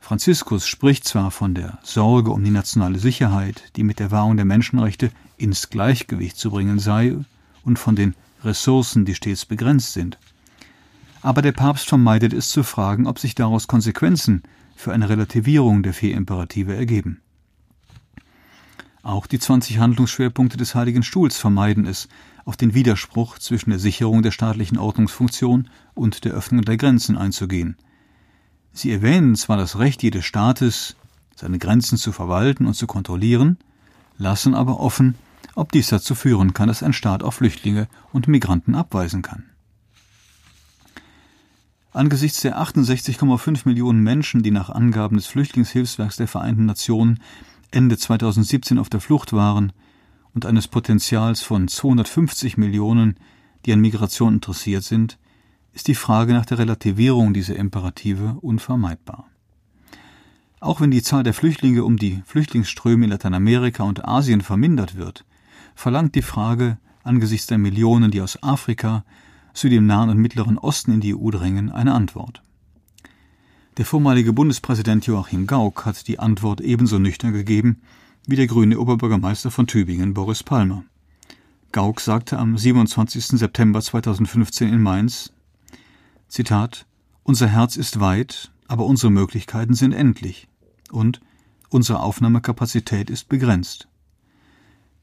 Franziskus 0.00 0.68
spricht 0.68 1.04
zwar 1.04 1.30
von 1.30 1.54
der 1.54 1.78
Sorge 1.82 2.30
um 2.30 2.44
die 2.44 2.50
nationale 2.50 2.98
Sicherheit, 2.98 3.72
die 3.74 3.84
mit 3.84 3.98
der 3.98 4.10
Wahrung 4.10 4.36
der 4.36 4.44
Menschenrechte 4.44 5.12
ins 5.38 5.70
Gleichgewicht 5.70 6.36
zu 6.36 6.50
bringen 6.50 6.78
sei, 6.78 7.16
und 7.64 7.78
von 7.78 7.96
den 7.96 8.14
Ressourcen, 8.44 9.06
die 9.06 9.14
stets 9.14 9.46
begrenzt 9.46 9.94
sind. 9.94 10.18
Aber 11.22 11.40
der 11.40 11.52
Papst 11.52 11.88
vermeidet 11.88 12.34
es 12.34 12.50
zu 12.50 12.64
fragen, 12.64 13.06
ob 13.06 13.18
sich 13.18 13.34
daraus 13.34 13.66
Konsequenzen 13.66 14.42
für 14.74 14.92
eine 14.92 15.08
Relativierung 15.08 15.82
der 15.82 15.94
vier 15.94 16.14
Imperative 16.14 16.76
ergeben. 16.76 17.22
Auch 19.06 19.28
die 19.28 19.38
20 19.38 19.78
Handlungsschwerpunkte 19.78 20.56
des 20.56 20.74
Heiligen 20.74 21.04
Stuhls 21.04 21.38
vermeiden 21.38 21.86
es, 21.86 22.08
auf 22.44 22.56
den 22.56 22.74
Widerspruch 22.74 23.38
zwischen 23.38 23.70
der 23.70 23.78
Sicherung 23.78 24.22
der 24.22 24.32
staatlichen 24.32 24.78
Ordnungsfunktion 24.78 25.68
und 25.94 26.24
der 26.24 26.32
Öffnung 26.32 26.62
der 26.64 26.76
Grenzen 26.76 27.16
einzugehen. 27.16 27.76
Sie 28.72 28.90
erwähnen 28.90 29.36
zwar 29.36 29.58
das 29.58 29.78
Recht 29.78 30.02
jedes 30.02 30.24
Staates, 30.24 30.96
seine 31.36 31.60
Grenzen 31.60 31.98
zu 31.98 32.10
verwalten 32.10 32.66
und 32.66 32.74
zu 32.74 32.88
kontrollieren, 32.88 33.58
lassen 34.18 34.56
aber 34.56 34.80
offen, 34.80 35.14
ob 35.54 35.70
dies 35.70 35.86
dazu 35.86 36.16
führen 36.16 36.52
kann, 36.52 36.66
dass 36.66 36.82
ein 36.82 36.92
Staat 36.92 37.22
auf 37.22 37.36
Flüchtlinge 37.36 37.86
und 38.12 38.26
Migranten 38.26 38.74
abweisen 38.74 39.22
kann. 39.22 39.44
Angesichts 41.92 42.40
der 42.40 42.60
68,5 42.60 43.60
Millionen 43.66 44.02
Menschen, 44.02 44.42
die 44.42 44.50
nach 44.50 44.68
Angaben 44.68 45.16
des 45.16 45.28
Flüchtlingshilfswerks 45.28 46.16
der 46.16 46.26
Vereinten 46.26 46.66
Nationen 46.66 47.20
Ende 47.70 47.96
2017 47.96 48.78
auf 48.78 48.88
der 48.88 49.00
Flucht 49.00 49.32
waren, 49.32 49.72
und 50.34 50.44
eines 50.44 50.68
Potenzials 50.68 51.40
von 51.40 51.66
250 51.66 52.58
Millionen, 52.58 53.16
die 53.64 53.72
an 53.72 53.80
Migration 53.80 54.34
interessiert 54.34 54.84
sind, 54.84 55.18
ist 55.72 55.88
die 55.88 55.94
Frage 55.94 56.34
nach 56.34 56.44
der 56.44 56.58
Relativierung 56.58 57.32
dieser 57.32 57.56
Imperative 57.56 58.36
unvermeidbar. 58.42 59.26
Auch 60.60 60.80
wenn 60.80 60.90
die 60.90 61.02
Zahl 61.02 61.22
der 61.22 61.34
Flüchtlinge 61.34 61.84
um 61.84 61.96
die 61.96 62.22
Flüchtlingsströme 62.26 63.04
in 63.04 63.10
Lateinamerika 63.10 63.82
und 63.84 64.06
Asien 64.06 64.42
vermindert 64.42 64.96
wird, 64.96 65.24
verlangt 65.74 66.14
die 66.14 66.22
Frage 66.22 66.78
angesichts 67.02 67.46
der 67.46 67.58
Millionen, 67.58 68.10
die 68.10 68.20
aus 68.20 68.42
Afrika, 68.42 69.04
zu 69.54 69.68
dem 69.70 69.86
Nahen 69.86 70.10
und 70.10 70.18
Mittleren 70.18 70.58
Osten 70.58 70.92
in 70.92 71.00
die 71.00 71.14
EU 71.14 71.30
drängen, 71.30 71.70
eine 71.70 71.94
Antwort. 71.94 72.42
Der 73.76 73.84
vormalige 73.84 74.32
Bundespräsident 74.32 75.06
Joachim 75.06 75.46
Gauck 75.46 75.84
hat 75.84 76.08
die 76.08 76.18
Antwort 76.18 76.62
ebenso 76.62 76.98
nüchtern 76.98 77.34
gegeben 77.34 77.82
wie 78.26 78.36
der 78.36 78.46
grüne 78.46 78.80
Oberbürgermeister 78.80 79.50
von 79.50 79.66
Tübingen 79.66 80.14
Boris 80.14 80.42
Palmer. 80.42 80.82
Gauck 81.72 82.00
sagte 82.00 82.38
am 82.38 82.56
27. 82.56 83.38
September 83.38 83.82
2015 83.82 84.72
in 84.72 84.80
Mainz, 84.80 85.30
Zitat, 86.26 86.86
Unser 87.22 87.48
Herz 87.48 87.76
ist 87.76 88.00
weit, 88.00 88.50
aber 88.66 88.86
unsere 88.86 89.12
Möglichkeiten 89.12 89.74
sind 89.74 89.92
endlich 89.92 90.48
und 90.90 91.20
unsere 91.68 92.00
Aufnahmekapazität 92.00 93.10
ist 93.10 93.28
begrenzt. 93.28 93.88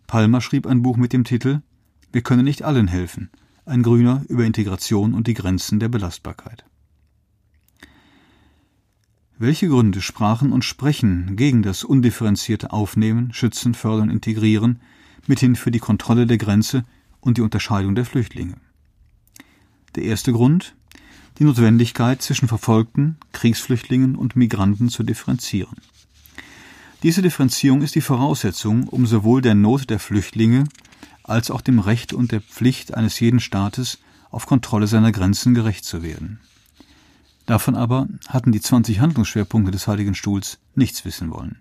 Palmer 0.08 0.42
schrieb 0.42 0.66
ein 0.66 0.82
Buch 0.82 0.98
mit 0.98 1.14
dem 1.14 1.26
Titel 1.26 1.62
Wir 2.12 2.24
können 2.24 2.44
nicht 2.44 2.64
allen 2.64 2.88
helfen, 2.88 3.30
ein 3.68 3.84
Grüner 3.84 4.26
über 4.30 4.46
Integration 4.46 5.14
und 5.14 5.28
die 5.28 5.36
Grenzen 5.36 5.80
der 5.80 5.90
Belastbarkeit. 5.90 6.66
Welche 9.38 9.68
Gründe 9.68 10.02
sprachen 10.02 10.52
und 10.52 10.64
sprechen 10.64 11.36
gegen 11.36 11.64
das 11.64 11.84
undifferenzierte 11.84 12.72
Aufnehmen, 12.72 13.34
Schützen, 13.34 13.74
Fördern, 13.74 14.10
Integrieren, 14.10 14.80
mithin 15.28 15.56
für 15.56 15.72
die 15.72 15.80
Kontrolle 15.80 16.28
der 16.28 16.38
Grenze 16.38 16.86
und 17.20 17.38
die 17.38 17.42
Unterscheidung 17.42 17.96
der 17.96 18.06
Flüchtlinge? 18.06 18.56
Der 19.96 20.04
erste 20.04 20.32
Grund 20.32 20.76
die 21.40 21.46
Notwendigkeit, 21.46 22.22
zwischen 22.22 22.48
Verfolgten, 22.48 23.18
Kriegsflüchtlingen 23.32 24.16
und 24.16 24.36
Migranten 24.36 24.90
zu 24.90 25.04
differenzieren. 25.04 25.78
Diese 27.02 27.22
Differenzierung 27.22 27.82
ist 27.82 27.96
die 27.96 28.02
Voraussetzung, 28.02 28.88
um 28.88 29.06
sowohl 29.06 29.42
der 29.42 29.56
Not 29.56 29.90
der 29.90 30.00
Flüchtlinge 30.00 30.66
als 31.24 31.52
auch 31.52 31.62
dem 31.62 31.80
Recht 31.80 32.14
und 32.14 32.32
der 32.32 32.42
Pflicht 32.42 32.94
eines 32.94 33.20
jeden 33.20 33.40
Staates 33.40 34.00
auf 34.30 34.46
Kontrolle 34.46 34.88
seiner 34.88 35.12
Grenzen 35.12 35.54
gerecht 35.54 35.86
zu 35.86 36.04
werden. 36.04 36.40
Davon 37.46 37.76
aber 37.76 38.08
hatten 38.28 38.52
die 38.52 38.62
20 38.62 39.00
Handlungsschwerpunkte 39.00 39.72
des 39.72 39.88
Heiligen 39.88 40.16
Stuhls 40.16 40.60
nichts 40.76 41.04
wissen 41.04 41.32
wollen. 41.32 41.58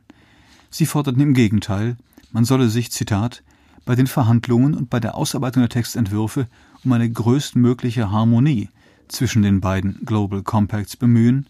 Sie 0.71 0.87
forderten 0.87 1.21
im 1.21 1.35
Gegenteil, 1.35 1.97
man 2.31 2.45
solle 2.45 2.69
sich, 2.69 2.93
Zitat, 2.93 3.43
bei 3.85 3.95
den 3.97 4.07
Verhandlungen 4.07 4.75
und 4.75 4.91
bei 4.91 5.01
der 5.01 5.17
Ausarbeitung 5.17 5.63
der 5.63 5.71
Textentwürfe 5.71 6.47
um 6.85 6.93
eine 6.93 7.11
größtmögliche 7.11 8.11
Harmonie 8.11 8.69
zwischen 9.09 9.43
den 9.43 9.61
beiden 9.61 10.05
Global 10.05 10.43
Compacts 10.43 10.97
bemühen, 10.97 11.47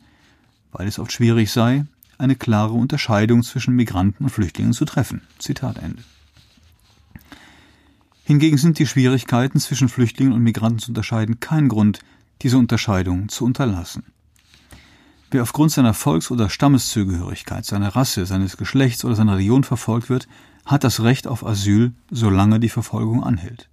weil 0.73 0.89
es 0.89 0.99
oft 0.99 1.12
schwierig 1.12 1.53
sei, 1.53 1.85
eine 2.19 2.37
klare 2.37 2.73
Unterscheidung 2.73 3.43
zwischen 3.43 3.75
Migranten 3.75 4.25
und 4.25 4.31
Flüchtlingen 4.31 4.73
zu 4.73 4.85
treffen. 4.85 5.23
Zitat 5.39 5.79
Ende. 5.79 6.03
Hingegen 8.25 8.57
sind 8.57 8.79
die 8.79 8.87
Schwierigkeiten 8.87 9.59
zwischen 9.61 9.89
Flüchtlingen 9.89 10.33
und 10.33 10.43
Migranten 10.43 10.79
zu 10.79 10.91
unterscheiden 10.91 11.41
kein 11.41 11.69
Grund, 11.69 12.01
diese 12.43 12.59
Unterscheidung 12.59 13.29
zu 13.29 13.45
unterlassen. 13.45 14.05
Wer 15.33 15.41
aufgrund 15.45 15.73
seiner 15.73 15.95
Volks- 15.95 16.31
oder 16.31 16.51
Stammeszugehörigkeit, 16.51 17.65
seiner 17.65 17.97
Rasse, 17.97 18.27
seines 18.27 18.59
Geschlechts 18.59 19.03
oder 19.03 19.15
seiner 19.15 19.33
Religion 19.33 19.65
verfolgt 19.65 20.11
wird, 20.11 20.29
hat 20.67 20.85
das 20.85 21.03
Recht 21.03 21.27
auf 21.27 21.47
Asyl, 21.47 21.93
solange 22.11 22.61
die 22.61 22.69
Verfolgung 22.69 23.25
anhält. 23.25 23.71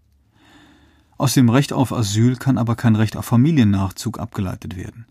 Aus 1.18 1.34
dem 1.34 1.50
Recht 1.50 1.74
auf 1.74 1.92
Asyl 1.92 2.38
kann 2.38 2.58
aber 2.58 2.78
kein 2.78 2.96
Recht 2.96 3.18
auf 3.18 3.25
Familiennachzug 3.25 4.22
abgeleitet 4.22 4.78
werden. 4.78 5.06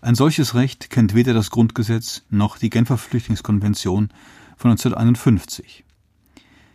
Ein 0.00 0.14
solches 0.14 0.54
Recht 0.54 0.90
kennt 0.90 1.12
weder 1.16 1.34
das 1.34 1.50
Grundgesetz 1.50 2.22
noch 2.30 2.56
die 2.56 2.70
Genfer 2.70 2.96
Flüchtlingskonvention 2.96 4.10
von 4.56 4.70
1951. 4.70 5.84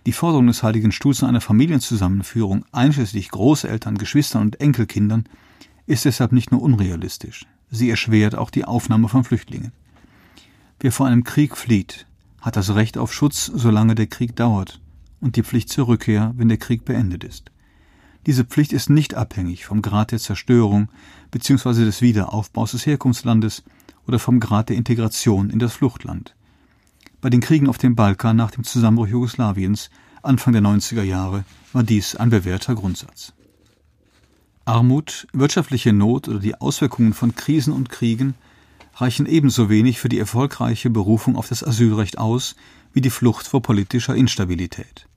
Die 0.06 0.12
Forderung 0.12 0.48
des 0.48 0.62
Heiligen 0.62 0.92
Stuhls 0.92 1.22
nach 1.22 1.30
einer 1.30 1.40
Familienzusammenführung 1.40 2.66
einschließlich 2.74 3.30
Großeltern, 3.30 3.98
Geschwistern 3.98 4.42
und 4.42 4.60
Enkelkindern 4.60 5.24
ist 5.88 6.04
deshalb 6.04 6.34
nicht 6.34 6.52
nur 6.52 6.62
unrealistisch, 6.62 7.46
sie 7.76 7.90
erschwert 7.90 8.36
auch 8.36 8.50
die 8.50 8.66
Aufnahme 8.66 9.10
von 9.10 9.24
Flüchtlingen. 9.24 9.72
Wer 10.80 10.92
vor 10.92 11.08
einem 11.08 11.24
Krieg 11.24 11.56
flieht, 11.56 12.06
hat 12.42 12.56
das 12.56 12.76
Recht 12.76 12.98
auf 12.98 13.14
Schutz, 13.14 13.52
solange 13.54 13.96
der 13.96 14.08
Krieg 14.08 14.36
dauert, 14.36 14.82
und 15.20 15.36
die 15.36 15.44
Pflicht 15.44 15.70
zur 15.70 15.88
Rückkehr, 15.88 16.34
wenn 16.36 16.50
der 16.50 16.58
Krieg 16.58 16.86
beendet 16.86 17.24
ist. 17.24 17.52
Diese 18.26 18.44
Pflicht 18.44 18.74
ist 18.74 18.90
nicht 18.90 19.14
abhängig 19.14 19.66
vom 19.66 19.82
Grad 19.82 20.12
der 20.12 20.20
Zerstörung 20.20 20.90
bzw. 21.32 21.86
des 21.86 22.02
Wiederaufbaus 22.02 22.72
des 22.72 22.86
Herkunftslandes 22.86 23.64
oder 24.08 24.20
vom 24.20 24.40
Grad 24.40 24.70
der 24.70 24.78
Integration 24.78 25.50
in 25.50 25.60
das 25.60 25.74
Fluchtland. 25.74 26.36
Bei 27.22 27.30
den 27.30 27.42
Kriegen 27.42 27.70
auf 27.70 27.78
dem 27.78 27.96
Balkan 27.96 28.36
nach 28.36 28.52
dem 28.52 28.64
Zusammenbruch 28.64 29.08
Jugoslawiens 29.08 29.90
Anfang 30.22 30.54
der 30.54 30.64
90er 30.64 31.04
Jahre 31.04 31.46
war 31.72 31.84
dies 31.84 32.16
ein 32.16 32.32
bewährter 32.32 32.74
Grundsatz. 32.76 33.34
Armut, 34.66 35.28
wirtschaftliche 35.32 35.94
Not 35.94 36.28
oder 36.28 36.40
die 36.40 36.56
Auswirkungen 36.56 37.14
von 37.14 37.36
Krisen 37.36 37.72
und 37.72 37.90
Kriegen 37.90 38.34
reichen 38.96 39.28
ebenso 39.28 39.70
wenig 39.70 40.00
für 40.00 40.10
die 40.10 40.18
erfolgreiche 40.18 40.90
Berufung 40.90 41.36
auf 41.36 41.48
das 41.48 41.64
Asylrecht 41.64 42.18
aus 42.18 42.56
wie 42.92 43.02
die 43.02 43.12
Flucht 43.12 43.48
vor 43.48 43.62
politischer 43.62 44.16
Instabilität. 44.16 45.08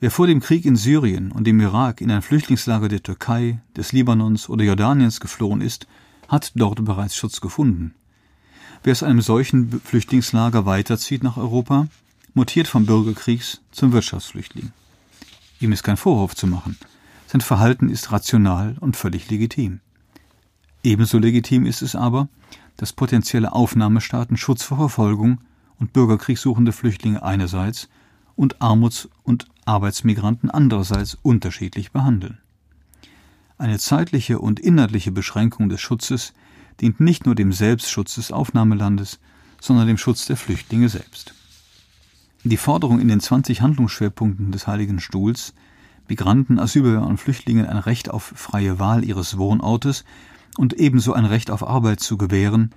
Wer 0.00 0.10
vor 0.10 0.26
dem 0.26 0.40
Krieg 0.40 0.64
in 0.64 0.76
Syrien 0.76 1.30
und 1.30 1.46
dem 1.46 1.60
Irak 1.60 2.00
in 2.00 2.10
ein 2.10 2.22
Flüchtlingslager 2.22 2.88
der 2.88 3.02
Türkei, 3.02 3.60
des 3.76 3.92
Libanons 3.92 4.48
oder 4.48 4.64
Jordaniens 4.64 5.20
geflohen 5.20 5.60
ist, 5.60 5.86
hat 6.28 6.52
dort 6.54 6.82
bereits 6.84 7.14
Schutz 7.14 7.40
gefunden. 7.42 7.94
Wer 8.82 8.92
aus 8.92 9.02
einem 9.02 9.20
solchen 9.20 9.80
Flüchtlingslager 9.84 10.64
weiterzieht 10.64 11.22
nach 11.22 11.36
Europa, 11.36 11.86
mutiert 12.32 12.66
vom 12.66 12.86
Bürgerkriegs 12.86 13.60
zum 13.72 13.92
Wirtschaftsflüchtling. 13.92 14.72
Ihm 15.60 15.72
ist 15.72 15.82
kein 15.82 15.98
Vorwurf 15.98 16.34
zu 16.34 16.46
machen– 16.46 16.78
sein 17.32 17.40
Verhalten 17.40 17.88
ist 17.88 18.12
rational 18.12 18.76
und 18.80 18.94
völlig 18.94 19.30
legitim. 19.30 19.80
Ebenso 20.82 21.18
legitim 21.18 21.64
ist 21.64 21.80
es 21.80 21.96
aber, 21.96 22.28
dass 22.76 22.92
potenzielle 22.92 23.54
Aufnahmestaaten 23.54 24.36
Schutz 24.36 24.62
vor 24.64 24.76
Verfolgung 24.76 25.40
und 25.78 25.94
bürgerkriegssuchende 25.94 26.72
Flüchtlinge 26.72 27.22
einerseits 27.22 27.88
und 28.36 28.60
Armuts- 28.60 29.08
und 29.22 29.46
Arbeitsmigranten 29.64 30.50
andererseits 30.50 31.16
unterschiedlich 31.22 31.90
behandeln. 31.90 32.36
Eine 33.56 33.78
zeitliche 33.78 34.38
und 34.38 34.60
inhaltliche 34.60 35.10
Beschränkung 35.10 35.70
des 35.70 35.80
Schutzes 35.80 36.34
dient 36.82 37.00
nicht 37.00 37.24
nur 37.24 37.34
dem 37.34 37.52
Selbstschutz 37.52 38.16
des 38.16 38.30
Aufnahmelandes, 38.30 39.20
sondern 39.58 39.86
dem 39.86 39.96
Schutz 39.96 40.26
der 40.26 40.36
Flüchtlinge 40.36 40.90
selbst. 40.90 41.32
Die 42.44 42.58
Forderung 42.58 43.00
in 43.00 43.08
den 43.08 43.20
20 43.20 43.62
Handlungsschwerpunkten 43.62 44.52
des 44.52 44.66
Heiligen 44.66 45.00
Stuhls, 45.00 45.54
Migranten, 46.08 46.58
Asylbewerber 46.58 47.06
und 47.06 47.18
Flüchtlingen 47.18 47.66
ein 47.66 47.78
Recht 47.78 48.10
auf 48.10 48.32
freie 48.36 48.78
Wahl 48.78 49.04
ihres 49.04 49.38
Wohnortes 49.38 50.04
und 50.58 50.74
ebenso 50.74 51.12
ein 51.12 51.24
Recht 51.24 51.50
auf 51.50 51.66
Arbeit 51.66 52.00
zu 52.00 52.16
gewähren, 52.16 52.70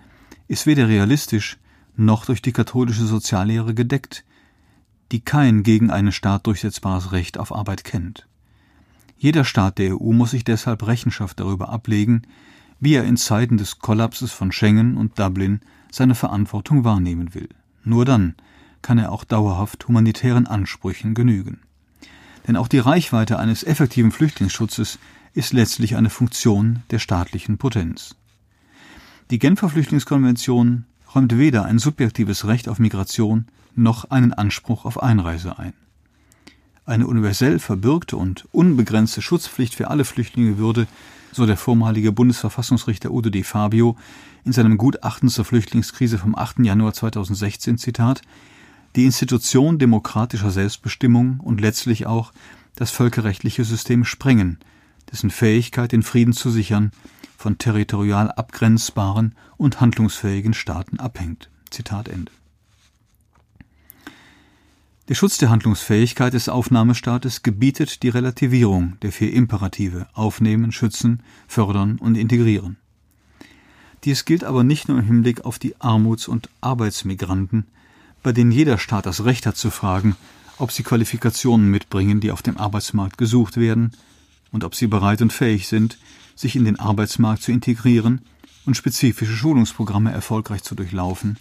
ist 0.48 0.66
weder 0.66 0.88
realistisch 0.88 1.58
noch 1.96 2.26
durch 2.26 2.42
die 2.42 2.52
katholische 2.52 3.06
Soziallehre 3.06 3.74
gedeckt, 3.74 4.26
die 5.12 5.22
kein 5.22 5.64
gegen 5.64 5.92
einen 5.92 6.12
Staat 6.12 6.48
durchsetzbares 6.48 7.12
Recht 7.12 7.38
auf 7.38 7.54
Arbeit 7.54 7.84
kennt. 7.84 8.28
Jeder 9.18 9.46
Staat 9.46 9.78
der 9.78 9.96
EU 9.96 10.12
muss 10.12 10.32
sich 10.32 10.44
deshalb 10.44 10.86
Rechenschaft 10.86 11.40
darüber 11.40 11.70
ablegen, 11.70 12.24
wie 12.80 12.96
er 12.96 13.06
in 13.06 13.18
Zeiten 13.18 13.58
des 13.58 13.80
Kollapses 13.80 14.32
von 14.32 14.52
Schengen 14.52 14.98
und 14.98 15.18
Dublin 15.18 15.62
seine 15.92 16.16
Verantwortung 16.16 16.84
wahrnehmen 16.84 17.34
will. 17.34 17.50
Nur 17.84 18.06
dann 18.06 18.36
kann 18.82 18.98
er 18.98 19.12
auch 19.12 19.24
dauerhaft 19.24 19.88
humanitären 19.88 20.48
Ansprüchen 20.48 21.14
genügen. 21.14 21.62
Denn 22.48 22.58
auch 22.58 22.68
die 22.68 22.80
Reichweite 22.80 23.40
eines 23.40 23.64
effektiven 23.64 24.12
Flüchtlingsschutzes 24.12 25.00
ist 25.34 25.54
letztlich 25.54 25.96
eine 25.96 26.10
Funktion 26.10 26.84
der 26.92 27.00
staatlichen 27.00 27.58
Potenz. 27.58 28.16
Die 29.32 29.40
Genfer 29.40 29.70
Flüchtlingskonvention 29.70 30.86
räumt 31.14 31.38
weder 31.38 31.66
ein 31.66 31.80
subjektives 31.80 32.46
Recht 32.46 32.70
auf 32.70 32.80
Migration 32.80 33.46
noch 33.76 34.12
einen 34.12 34.34
Anspruch 34.34 34.86
auf 34.86 35.02
Einreise 35.02 35.58
ein. 35.58 35.74
Eine 36.86 37.08
universell 37.08 37.58
verbürgte 37.58 38.16
und 38.16 38.48
unbegrenzte 38.52 39.22
Schutzpflicht 39.22 39.74
für 39.74 39.90
alle 39.90 40.06
Flüchtlinge 40.06 40.58
würde, 40.60 40.88
so 41.32 41.46
der 41.46 41.58
vormalige 41.58 42.12
Bundesverfassungsrichter 42.12 43.12
Udo 43.12 43.30
de 43.30 43.44
Fabio 43.44 43.98
in 44.46 44.54
seinem 44.54 44.78
Gutachten 44.78 45.30
zur 45.30 45.44
Flüchtlingskrise 45.44 46.20
vom 46.20 46.36
8. 46.36 46.60
Januar 46.60 46.94
2016, 46.94 47.80
Zitat, 47.80 48.22
die 48.96 49.06
Institution 49.06 49.78
demokratischer 49.78 50.52
Selbstbestimmung 50.52 51.40
und 51.40 51.60
letztlich 51.60 52.06
auch 52.06 52.32
das 52.76 52.92
völkerrechtliche 52.92 53.64
System 53.64 54.06
sprengen, 54.06 54.60
dessen 55.12 55.30
Fähigkeit, 55.30 55.92
den 55.92 56.04
Frieden 56.04 56.34
zu 56.34 56.50
sichern, 56.50 56.92
von 57.38 57.58
territorial 57.58 58.32
abgrenzbaren 58.32 59.36
und 59.58 59.82
handlungsfähigen 59.82 60.54
Staaten 60.54 61.00
abhängt. 61.00 61.50
Zitat 61.70 62.08
Ende. 62.08 62.32
Der 65.08 65.14
Schutz 65.14 65.38
der 65.38 65.52
Handlungsfähigkeit 65.52 66.34
des 66.34 66.50
Aufnahmestaates 66.50 67.44
gebietet 67.44 68.02
die 68.02 68.10
Relativierung 68.10 68.98
der 69.02 69.12
vier 69.12 69.32
Imperative 69.34 70.08
aufnehmen, 70.14 70.72
schützen, 70.72 71.22
fördern 71.48 72.00
und 72.00 72.16
integrieren. 72.16 72.78
Dies 74.04 74.26
gilt 74.26 74.44
aber 74.44 74.64
nicht 74.64 74.88
nur 74.88 74.98
im 74.98 75.06
Hinblick 75.06 75.46
auf 75.46 75.60
die 75.60 75.80
Armuts- 75.80 76.28
und 76.28 76.50
Arbeitsmigranten, 76.62 77.68
bei 78.26 78.32
denen 78.32 78.50
jeder 78.50 78.80
Staat 78.80 79.06
das 79.06 79.24
Recht 79.24 79.46
hat 79.46 79.56
zu 79.56 79.70
fragen, 79.70 80.16
ob 80.58 80.72
sie 80.72 80.82
Qualifikationen 80.82 81.70
mitbringen, 81.70 82.22
die 82.22 82.32
auf 82.32 82.42
dem 82.42 82.58
Arbeitsmarkt 82.58 83.20
gesucht 83.20 83.56
werden, 83.56 83.92
und 84.52 84.64
ob 84.64 84.74
sie 84.74 84.88
bereit 84.88 85.22
und 85.22 85.32
fähig 85.32 85.68
sind, 85.68 86.00
sich 86.36 86.56
in 86.56 86.66
den 86.66 86.80
Arbeitsmarkt 86.80 87.44
zu 87.44 87.52
integrieren 87.52 88.22
und 88.66 88.76
spezifische 88.76 89.36
Schulungsprogramme 89.36 90.12
erfolgreich 90.12 90.64
zu 90.64 90.74
durchlaufen, 90.74 91.38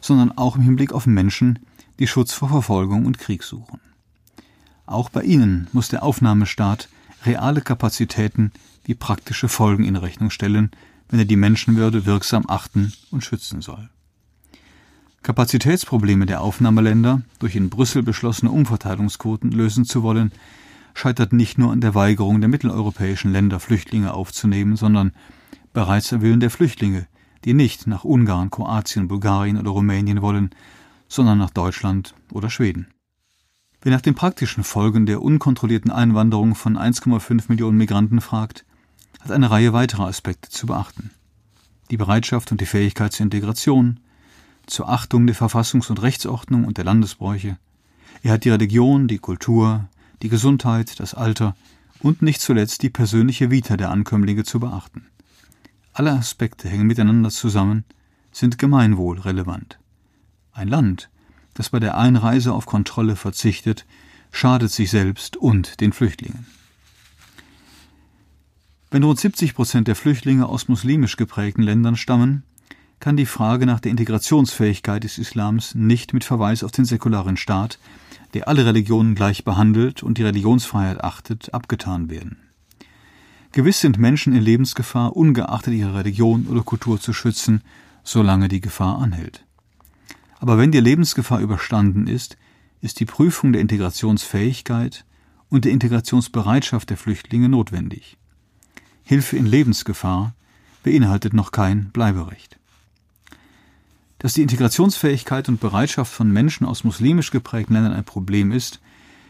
sondern 0.00 0.36
auch 0.36 0.56
im 0.56 0.62
Hinblick 0.62 0.92
auf 0.92 1.06
Menschen, 1.06 1.60
die 2.00 2.08
Schutz 2.08 2.32
vor 2.32 2.48
Verfolgung 2.48 3.06
und 3.06 3.20
Krieg 3.20 3.44
suchen. 3.44 3.78
Auch 4.86 5.10
bei 5.10 5.22
ihnen 5.22 5.68
muss 5.72 5.86
der 5.86 6.02
Aufnahmestaat 6.02 6.88
reale 7.26 7.60
Kapazitäten 7.60 8.50
wie 8.82 8.96
praktische 8.96 9.48
Folgen 9.48 9.84
in 9.84 9.94
Rechnung 9.94 10.30
stellen, 10.30 10.72
wenn 11.10 11.20
er 11.20 11.26
die 11.26 11.36
Menschenwürde 11.36 12.06
wirksam 12.06 12.44
achten 12.48 12.92
und 13.12 13.22
schützen 13.22 13.62
soll. 13.62 13.88
Kapazitätsprobleme 15.22 16.26
der 16.26 16.40
Aufnahmeländer 16.40 17.22
durch 17.38 17.56
in 17.56 17.70
Brüssel 17.70 18.02
beschlossene 18.02 18.50
Umverteilungsquoten 18.50 19.50
lösen 19.50 19.84
zu 19.84 20.02
wollen, 20.02 20.32
scheitert 20.94 21.32
nicht 21.32 21.58
nur 21.58 21.72
an 21.72 21.80
der 21.80 21.94
Weigerung 21.94 22.40
der 22.40 22.48
mitteleuropäischen 22.48 23.32
Länder, 23.32 23.60
Flüchtlinge 23.60 24.14
aufzunehmen, 24.14 24.76
sondern 24.76 25.12
bereits 25.72 26.12
am 26.12 26.22
Willen 26.22 26.40
der 26.40 26.50
Flüchtlinge, 26.50 27.06
die 27.44 27.54
nicht 27.54 27.86
nach 27.86 28.04
Ungarn, 28.04 28.50
Kroatien, 28.50 29.08
Bulgarien 29.08 29.58
oder 29.58 29.70
Rumänien 29.70 30.22
wollen, 30.22 30.50
sondern 31.08 31.38
nach 31.38 31.50
Deutschland 31.50 32.14
oder 32.32 32.50
Schweden. 32.50 32.88
Wer 33.80 33.92
nach 33.92 34.00
den 34.00 34.14
praktischen 34.14 34.64
Folgen 34.64 35.06
der 35.06 35.22
unkontrollierten 35.22 35.92
Einwanderung 35.92 36.54
von 36.54 36.76
1,5 36.76 37.44
Millionen 37.48 37.78
Migranten 37.78 38.20
fragt, 38.20 38.64
hat 39.20 39.30
eine 39.30 39.50
Reihe 39.50 39.72
weiterer 39.72 40.06
Aspekte 40.06 40.50
zu 40.50 40.66
beachten. 40.66 41.10
Die 41.90 41.96
Bereitschaft 41.96 42.50
und 42.50 42.60
die 42.60 42.66
Fähigkeit 42.66 43.12
zur 43.12 43.24
Integration, 43.24 44.00
zur 44.70 44.88
Achtung 44.88 45.26
der 45.26 45.36
Verfassungs- 45.36 45.90
und 45.90 46.02
Rechtsordnung 46.02 46.64
und 46.64 46.76
der 46.76 46.84
Landesbräuche. 46.84 47.58
Er 48.22 48.32
hat 48.32 48.44
die 48.44 48.50
Religion, 48.50 49.08
die 49.08 49.18
Kultur, 49.18 49.88
die 50.22 50.28
Gesundheit, 50.28 51.00
das 51.00 51.14
Alter 51.14 51.56
und 52.00 52.22
nicht 52.22 52.40
zuletzt 52.40 52.82
die 52.82 52.90
persönliche 52.90 53.50
Vita 53.50 53.76
der 53.76 53.90
Ankömmlinge 53.90 54.44
zu 54.44 54.60
beachten. 54.60 55.06
Alle 55.92 56.12
Aspekte 56.12 56.68
hängen 56.68 56.86
miteinander 56.86 57.30
zusammen, 57.30 57.84
sind 58.30 58.58
gemeinwohlrelevant. 58.58 59.78
Ein 60.52 60.68
Land, 60.68 61.10
das 61.54 61.70
bei 61.70 61.80
der 61.80 61.96
Einreise 61.96 62.52
auf 62.52 62.66
Kontrolle 62.66 63.16
verzichtet, 63.16 63.84
schadet 64.30 64.70
sich 64.70 64.90
selbst 64.90 65.36
und 65.36 65.80
den 65.80 65.92
Flüchtlingen. 65.92 66.46
Wenn 68.90 69.02
rund 69.02 69.18
70 69.18 69.54
Prozent 69.54 69.88
der 69.88 69.96
Flüchtlinge 69.96 70.46
aus 70.46 70.68
muslimisch 70.68 71.16
geprägten 71.16 71.62
Ländern 71.62 71.96
stammen, 71.96 72.42
kann 73.00 73.16
die 73.16 73.26
Frage 73.26 73.66
nach 73.66 73.80
der 73.80 73.90
Integrationsfähigkeit 73.90 75.04
des 75.04 75.18
Islams 75.18 75.74
nicht 75.74 76.14
mit 76.14 76.24
Verweis 76.24 76.64
auf 76.64 76.72
den 76.72 76.84
säkularen 76.84 77.36
Staat, 77.36 77.78
der 78.34 78.48
alle 78.48 78.66
Religionen 78.66 79.14
gleich 79.14 79.44
behandelt 79.44 80.02
und 80.02 80.18
die 80.18 80.24
Religionsfreiheit 80.24 81.02
achtet, 81.02 81.54
abgetan 81.54 82.10
werden. 82.10 82.36
Gewiss 83.52 83.80
sind 83.80 83.98
Menschen 83.98 84.34
in 84.34 84.42
Lebensgefahr, 84.42 85.16
ungeachtet 85.16 85.74
ihrer 85.74 85.94
Religion 85.94 86.46
oder 86.48 86.62
Kultur 86.62 87.00
zu 87.00 87.12
schützen, 87.12 87.62
solange 88.04 88.48
die 88.48 88.60
Gefahr 88.60 88.98
anhält. 88.98 89.44
Aber 90.38 90.58
wenn 90.58 90.70
die 90.70 90.80
Lebensgefahr 90.80 91.40
überstanden 91.40 92.06
ist, 92.06 92.36
ist 92.80 93.00
die 93.00 93.06
Prüfung 93.06 93.52
der 93.52 93.62
Integrationsfähigkeit 93.62 95.04
und 95.48 95.64
der 95.64 95.72
Integrationsbereitschaft 95.72 96.90
der 96.90 96.96
Flüchtlinge 96.96 97.48
notwendig. 97.48 98.18
Hilfe 99.02 99.36
in 99.36 99.46
Lebensgefahr 99.46 100.34
beinhaltet 100.82 101.32
noch 101.32 101.50
kein 101.50 101.90
Bleiberecht. 101.90 102.57
Dass 104.18 104.34
die 104.34 104.42
Integrationsfähigkeit 104.42 105.48
und 105.48 105.60
Bereitschaft 105.60 106.12
von 106.12 106.30
Menschen 106.30 106.66
aus 106.66 106.82
muslimisch 106.82 107.30
geprägten 107.30 107.74
Ländern 107.74 107.92
ein 107.92 108.04
Problem 108.04 108.50
ist, 108.50 108.80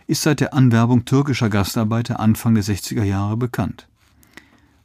ist 0.06 0.22
seit 0.22 0.40
der 0.40 0.54
Anwerbung 0.54 1.04
türkischer 1.04 1.50
Gastarbeiter 1.50 2.18
Anfang 2.20 2.54
der 2.54 2.64
60er 2.64 3.02
Jahre 3.04 3.36
bekannt. 3.36 3.86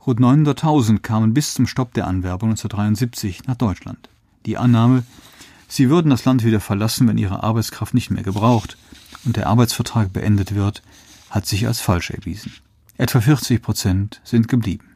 Rund 0.06 0.20
900.000 0.20 1.00
kamen 1.00 1.34
bis 1.34 1.54
zum 1.54 1.66
Stopp 1.66 1.94
der 1.94 2.08
Anwerbung 2.08 2.50
1973 2.50 3.48
nach 3.48 3.56
Deutschland. 3.56 4.10
Die 4.46 4.58
Annahme, 4.58 5.04
Sie 5.70 5.90
würden 5.90 6.10
das 6.10 6.26
Land 6.26 6.44
wieder 6.44 6.60
verlassen, 6.60 7.08
wenn 7.08 7.18
ihre 7.18 7.42
Arbeitskraft 7.42 7.94
nicht 7.94 8.12
mehr 8.12 8.24
gebraucht 8.24 8.78
und 9.24 9.38
der 9.38 9.48
Arbeitsvertrag 9.48 10.12
beendet 10.12 10.54
wird, 10.54 10.84
hat 11.30 11.48
sich 11.48 11.66
als 11.66 11.80
falsch 11.80 12.12
erwiesen. 12.12 12.54
Etwa 12.98 13.22
40 13.22 13.62
Prozent 13.62 14.22
sind 14.26 14.50
geblieben. 14.50 14.90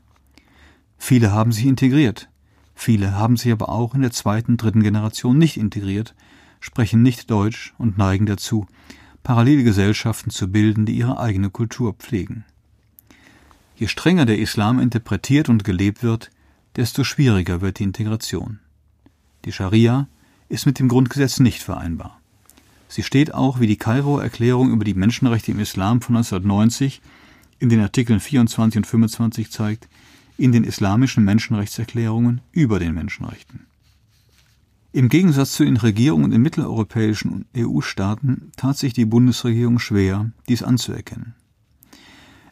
Viele 0.98 1.32
haben 1.32 1.52
sich 1.54 1.66
integriert, 1.66 2.30
viele 2.78 3.16
haben 3.16 3.36
sich 3.36 3.52
aber 3.52 3.70
auch 3.70 3.94
in 3.94 4.02
der 4.02 4.12
zweiten, 4.12 4.58
dritten 4.58 4.82
Generation 4.82 5.38
nicht 5.38 5.58
integriert, 5.58 6.16
sprechen 6.60 7.02
nicht 7.02 7.30
Deutsch 7.30 7.74
und 7.78 7.98
neigen 7.98 8.26
dazu, 8.26 8.68
parallele 9.24 9.64
Gesellschaften 9.64 10.30
zu 10.30 10.50
bilden, 10.50 10.86
die 10.86 10.98
ihre 10.98 11.20
eigene 11.20 11.50
Kultur 11.50 11.94
pflegen. 11.94 12.46
Je 13.76 13.88
strenger 13.88 14.26
der 14.26 14.40
Islam 14.40 14.80
interpretiert 14.80 15.50
und 15.50 15.64
gelebt 15.64 16.02
wird, 16.02 16.32
desto 16.76 17.04
schwieriger 17.04 17.62
wird 17.62 17.80
die 17.80 17.84
Integration. 17.84 18.60
Die 19.46 19.52
Scharia, 19.52 20.08
ist 20.50 20.66
mit 20.66 20.80
dem 20.80 20.88
Grundgesetz 20.88 21.40
nicht 21.40 21.62
vereinbar. 21.62 22.20
Sie 22.88 23.04
steht 23.04 23.34
auch, 23.34 23.60
wie 23.60 23.68
die 23.68 23.78
Kairoer 23.78 24.24
Erklärung 24.24 24.72
über 24.72 24.86
die 24.86 24.94
Menschenrechte 24.94 25.52
im 25.52 25.60
Islam 25.60 26.02
von 26.02 26.16
1990 26.16 27.02
in 27.60 27.70
den 27.70 27.82
Artikeln 27.82 28.20
24 28.20 28.78
und 28.78 28.88
25 28.88 29.52
zeigt, 29.52 29.90
in 30.38 30.52
den 30.52 30.64
islamischen 30.64 31.24
Menschenrechtserklärungen 31.24 32.42
über 32.52 32.80
den 32.80 32.94
Menschenrechten. 32.94 33.66
Im 34.94 35.10
Gegensatz 35.10 35.54
zu 35.54 35.66
den 35.66 35.78
Regierungen 35.78 36.32
in 36.32 36.42
mitteleuropäischen 36.42 37.46
EU-Staaten 37.56 38.52
tat 38.56 38.78
sich 38.78 38.94
die 38.94 39.06
Bundesregierung 39.06 39.80
schwer, 39.80 40.32
dies 40.48 40.64
anzuerkennen. 40.64 41.36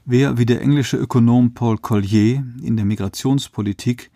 Wer 0.03 0.37
wie 0.37 0.45
der 0.45 0.61
englische 0.61 0.97
Ökonom 0.97 1.53
Paul 1.53 1.77
Collier 1.77 2.45
in 2.61 2.75
der 2.75 2.85
Migrationspolitik 2.85 4.11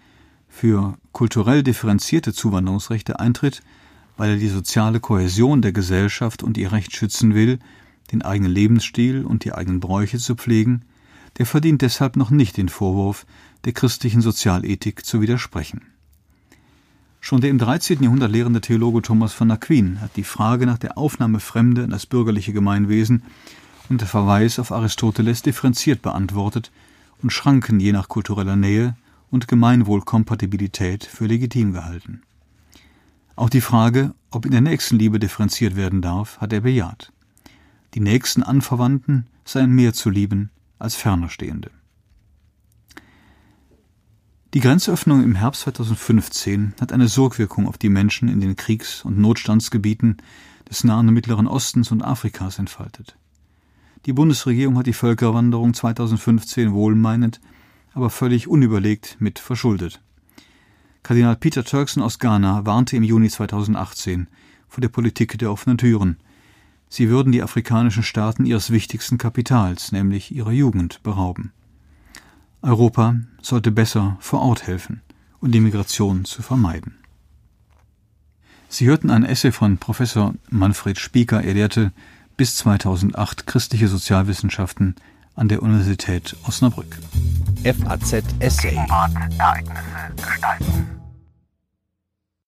für 0.48 0.98
kulturell 1.12 1.64
differenzierte 1.64 2.34
Zuwanderungsrechte 2.34 3.20
eintritt, 3.20 3.62
weil 4.18 4.32
er 4.32 4.38
die 4.38 4.50
soziale 4.50 5.00
Kohäsion 5.00 5.62
der 5.62 5.72
Gesellschaft 5.72 6.44
und 6.44 6.58
ihr 6.58 6.72
Recht 6.72 6.96
schützen 6.96 7.34
will, 7.34 7.58
den 8.12 8.22
eigenen 8.22 8.52
Lebensstil 8.52 9.26
und 9.26 9.46
die 9.46 9.54
eigenen 9.54 9.80
Bräuche 9.80 10.18
zu 10.20 10.36
pflegen, 10.36 10.84
der 11.38 11.46
verdient 11.46 11.82
deshalb 11.82 12.18
noch 12.18 12.30
nicht 12.30 12.58
den 12.58 12.70
Vorwurf, 12.70 13.26
der 13.66 13.74
christlichen 13.74 14.22
Sozialethik 14.22 15.06
zu 15.06 15.22
widersprechen. 15.22 15.82
Schon 17.22 17.42
der 17.42 17.50
im 17.50 17.58
13. 17.58 18.02
Jahrhundert 18.02 18.32
lehrende 18.32 18.62
Theologe 18.62 19.02
Thomas 19.02 19.34
von 19.34 19.52
Aquin 19.52 20.00
hat 20.00 20.16
die 20.16 20.24
Frage 20.24 20.66
nach 20.66 20.78
der 20.78 20.98
Aufnahme 20.98 21.40
Fremde 21.40 21.84
in 21.84 21.90
das 21.90 22.06
bürgerliche 22.06 22.54
Gemeinwesen 22.54 23.24
und 23.90 24.02
der 24.02 24.08
Verweis 24.08 24.58
auf 24.60 24.72
Aristoteles 24.72 25.42
differenziert 25.42 26.02
beantwortet 26.02 26.72
und 27.22 27.32
Schranken 27.32 27.80
je 27.80 27.92
nach 27.92 28.08
kultureller 28.08 28.56
Nähe 28.56 28.96
und 29.32 29.48
Gemeinwohlkompatibilität 29.48 31.04
für 31.04 31.26
legitim 31.26 31.74
gehalten. 31.74 32.22
Auch 33.36 33.50
die 33.50 33.62
Frage, 33.62 34.14
ob 34.32 34.46
in 34.46 34.52
der 34.52 34.62
Nächstenliebe 34.62 35.20
differenziert 35.20 35.76
werden 35.76 36.02
darf, 36.02 36.40
hat 36.40 36.54
er 36.54 36.62
bejaht. 36.62 37.12
Die 37.94 38.00
nächsten 38.00 38.44
Anverwandten 38.44 39.28
seien 39.44 39.72
mehr 39.72 39.94
zu 39.94 40.10
lieben 40.10 40.52
als 40.78 40.96
Fernerstehende. 40.96 41.72
Die 44.56 44.62
Grenzöffnung 44.62 45.24
im 45.24 45.36
Herbst 45.36 45.62
2015 45.62 46.74
hat 46.82 46.92
eine 46.92 47.08
Sorgwirkung 47.08 47.68
auf 47.68 47.78
die 47.78 47.88
Menschen 47.88 48.28
in 48.28 48.42
den 48.42 48.56
Kriegs- 48.56 49.06
und 49.06 49.20
Notstandsgebieten 49.20 50.18
des 50.68 50.84
Nahen 50.84 51.08
und 51.08 51.14
Mittleren 51.14 51.46
Ostens 51.46 51.92
und 51.92 52.02
Afrikas 52.02 52.58
entfaltet. 52.58 53.16
Die 54.08 54.14
Bundesregierung 54.14 54.76
hat 54.80 54.88
die 54.88 54.94
Völkerwanderung 54.94 55.76
2015 55.76 56.74
wohlmeinend, 56.74 57.40
aber 57.94 58.10
völlig 58.10 58.48
unüberlegt 58.48 59.18
mit 59.20 59.38
verschuldet. 59.38 60.02
Kardinal 61.04 61.36
Peter 61.36 61.64
Turkson 61.64 62.02
aus 62.02 62.18
Ghana 62.18 62.66
warnte 62.66 62.98
im 62.98 63.04
Juni 63.04 63.30
2018 63.30 64.26
vor 64.68 64.82
der 64.82 64.90
Politik 64.90 65.38
der 65.38 65.52
offenen 65.52 65.78
Türen. 65.78 66.18
Sie 66.88 67.10
würden 67.10 67.32
die 67.32 67.44
afrikanischen 67.44 68.02
Staaten 68.02 68.48
ihres 68.48 68.72
wichtigsten 68.72 69.20
Kapitals, 69.20 69.92
nämlich 69.92 70.34
ihrer 70.34 70.54
Jugend, 70.54 71.04
berauben. 71.04 71.52
Europa 72.62 73.16
sollte 73.42 73.72
besser 73.72 74.18
vor 74.20 74.42
Ort 74.42 74.68
helfen 74.68 75.02
und 75.40 75.52
die 75.52 75.62
Migration 75.62 76.26
zu 76.26 76.42
vermeiden. 76.42 77.00
Sie 78.68 78.86
hörten 78.86 79.10
ein 79.10 79.24
Essay 79.24 79.52
von 79.52 79.78
Professor 79.78 80.34
Manfred 80.50 81.00
Spieker. 81.00 81.42
Er 81.44 81.54
lehrte 81.54 81.92
bis 82.38 82.56
2008 82.58 83.48
christliche 83.48 83.88
Sozialwissenschaften 83.88 84.96
an 85.36 85.48
der 85.48 85.64
Universität 85.64 86.36
Osnabrück. 86.48 87.00
FAZ 87.64 88.24
Essay. 88.40 88.76
Ereignisse 88.76 90.14
gestalten. 90.16 90.99